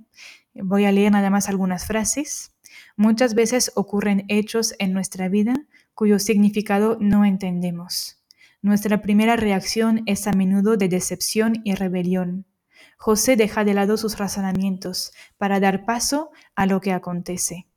Voy 0.53 0.85
a 0.85 0.91
leer 0.91 1.11
nada 1.11 1.29
más 1.29 1.47
algunas 1.47 1.85
frases. 1.85 2.53
Muchas 2.97 3.33
veces 3.33 3.71
ocurren 3.75 4.25
hechos 4.27 4.75
en 4.79 4.93
nuestra 4.93 5.29
vida 5.29 5.53
cuyo 5.93 6.19
significado 6.19 6.97
no 6.99 7.23
entendemos. 7.23 8.18
Nuestra 8.61 9.01
primera 9.01 9.37
reacción 9.37 10.03
es 10.05 10.27
a 10.27 10.33
menudo 10.33 10.75
de 10.75 10.89
decepción 10.89 11.61
y 11.63 11.75
rebelión. 11.75 12.45
José 12.97 13.37
deja 13.37 13.63
de 13.63 13.73
lado 13.73 13.95
sus 13.95 14.17
razonamientos 14.17 15.13
para 15.37 15.61
dar 15.61 15.85
paso 15.85 16.31
a 16.55 16.65
lo 16.65 16.81
que 16.81 16.91
acontece, 16.91 17.69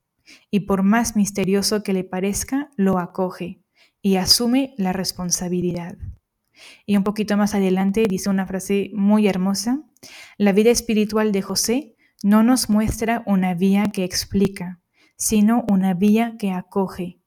y 0.51 0.61
por 0.61 0.83
más 0.83 1.14
misterioso 1.14 1.85
que 1.85 1.92
le 1.92 2.03
parezca, 2.03 2.71
lo 2.77 2.99
acoge 2.99 3.62
y 4.01 4.16
asume 4.16 4.75
la 4.77 4.92
responsabilidad. 4.92 5.97
Y 6.85 6.97
un 6.97 7.05
poquito 7.05 7.37
más 7.37 7.55
adelante 7.55 8.05
dice 8.09 8.29
una 8.29 8.47
frase 8.47 8.90
muy 8.92 9.29
hermosa, 9.29 9.85
la 10.37 10.53
vida 10.53 10.71
espiritual 10.71 11.31
de 11.31 11.42
José 11.42 11.97
no 12.25 12.42
nos 12.42 12.68
muestra 12.68 13.23
una 13.27 13.55
vía 13.55 13.85
que 13.92 14.03
explica, 14.03 14.81
sino 15.16 15.64
una 15.68 15.95
vía 15.95 16.35
que 16.38 16.51
acoge. 16.51 17.21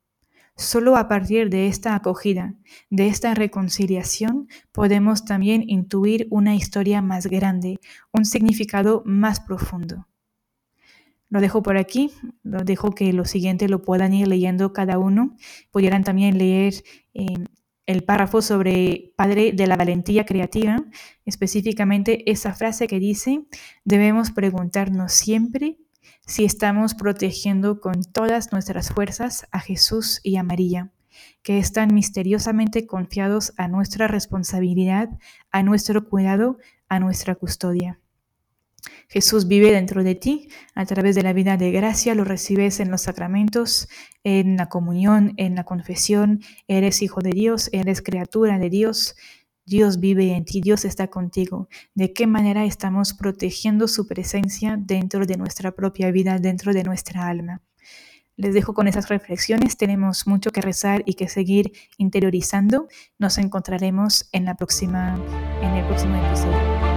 Solo 0.58 0.96
a 0.96 1.10
partir 1.10 1.50
de 1.50 1.68
esta 1.68 1.96
acogida, 1.96 2.56
de 2.90 3.08
esta 3.08 3.34
reconciliación, 3.34 4.48
podemos 4.72 5.26
también 5.26 5.64
intuir 5.68 6.28
una 6.30 6.56
historia 6.56 7.02
más 7.02 7.28
grande, 7.28 7.80
un 8.14 8.24
significado 8.24 9.04
más 9.06 9.42
profundo. 9.42 10.08
Lo 11.28 11.42
dejo 11.42 11.62
por 11.62 11.76
aquí, 11.76 12.12
lo 12.44 12.64
dejo 12.64 12.92
que 12.92 13.12
lo 13.12 13.26
siguiente 13.26 13.68
lo 13.68 13.82
puedan 13.82 14.14
ir 14.14 14.30
leyendo 14.30 14.72
cada 14.72 14.98
uno. 14.98 15.36
Pudieran 15.72 16.06
también 16.06 16.38
leer 16.38 16.76
eh, 17.14 17.26
el 17.86 18.06
párrafo 18.06 18.42
sobre 18.42 19.14
Padre 19.18 19.52
de 19.52 19.68
la 19.68 19.76
Valentía 19.76 20.26
Creativa, 20.26 20.86
específicamente 21.26 22.32
esa 22.32 22.54
frase 22.54 22.88
que 22.88 23.00
dice, 23.00 23.46
debemos 23.84 24.32
preguntarnos 24.32 25.12
siempre 25.12 25.78
si 26.26 26.44
estamos 26.46 26.96
protegiendo 26.96 27.80
con 27.80 28.04
todas 28.04 28.52
nuestras 28.52 28.90
fuerzas 28.90 29.48
a 29.52 29.60
Jesús 29.60 30.20
y 30.24 30.38
a 30.38 30.44
María, 30.44 30.92
que 31.44 31.60
están 31.60 31.94
misteriosamente 31.94 32.88
confiados 32.88 33.54
a 33.58 33.68
nuestra 33.68 34.08
responsabilidad, 34.08 35.10
a 35.52 35.64
nuestro 35.64 36.10
cuidado, 36.10 36.58
a 36.90 37.00
nuestra 37.00 37.36
custodia. 37.36 38.00
Jesús 39.08 39.48
vive 39.48 39.72
dentro 39.72 40.04
de 40.04 40.16
ti 40.16 40.50
a 40.74 40.86
través 40.86 41.16
de 41.16 41.24
la 41.24 41.34
vida 41.34 41.58
de 41.58 41.72
gracia, 41.72 42.16
lo 42.16 42.24
recibes 42.24 42.80
en 42.80 42.92
los 42.92 43.02
sacramentos, 43.02 43.88
en 44.24 44.58
la 44.58 44.68
comunión, 44.70 45.34
en 45.38 45.56
la 45.56 45.64
confesión, 45.64 46.42
eres 46.68 47.02
hijo 47.02 47.22
de 47.22 47.32
Dios, 47.32 47.70
eres 47.72 48.02
criatura 48.02 48.60
de 48.60 48.70
Dios, 48.70 49.16
Dios 49.66 50.00
vive 50.00 50.36
en 50.36 50.46
ti, 50.46 50.62
Dios 50.62 50.86
está 50.86 51.08
contigo. 51.08 51.68
¿De 51.96 52.14
qué 52.14 52.28
manera 52.28 52.66
estamos 52.66 53.14
protegiendo 53.14 53.88
su 53.88 54.08
presencia 54.08 54.78
dentro 54.80 55.26
de 55.26 55.38
nuestra 55.38 55.72
propia 55.72 56.12
vida, 56.12 56.38
dentro 56.38 56.74
de 56.74 56.84
nuestra 56.84 57.28
alma? 57.28 57.62
Les 58.38 58.54
dejo 58.54 58.74
con 58.74 58.88
esas 58.88 59.08
reflexiones, 59.08 59.78
tenemos 59.78 60.28
mucho 60.28 60.52
que 60.52 60.62
rezar 60.62 61.04
y 61.06 61.14
que 61.14 61.30
seguir 61.30 61.72
interiorizando. 61.98 62.88
Nos 63.18 63.38
encontraremos 63.38 64.30
en 64.34 64.46
la 64.46 64.56
próxima 64.56 65.16
en 65.62 65.74
el 65.74 65.86
próximo 65.86 66.16
episodio. 66.16 66.95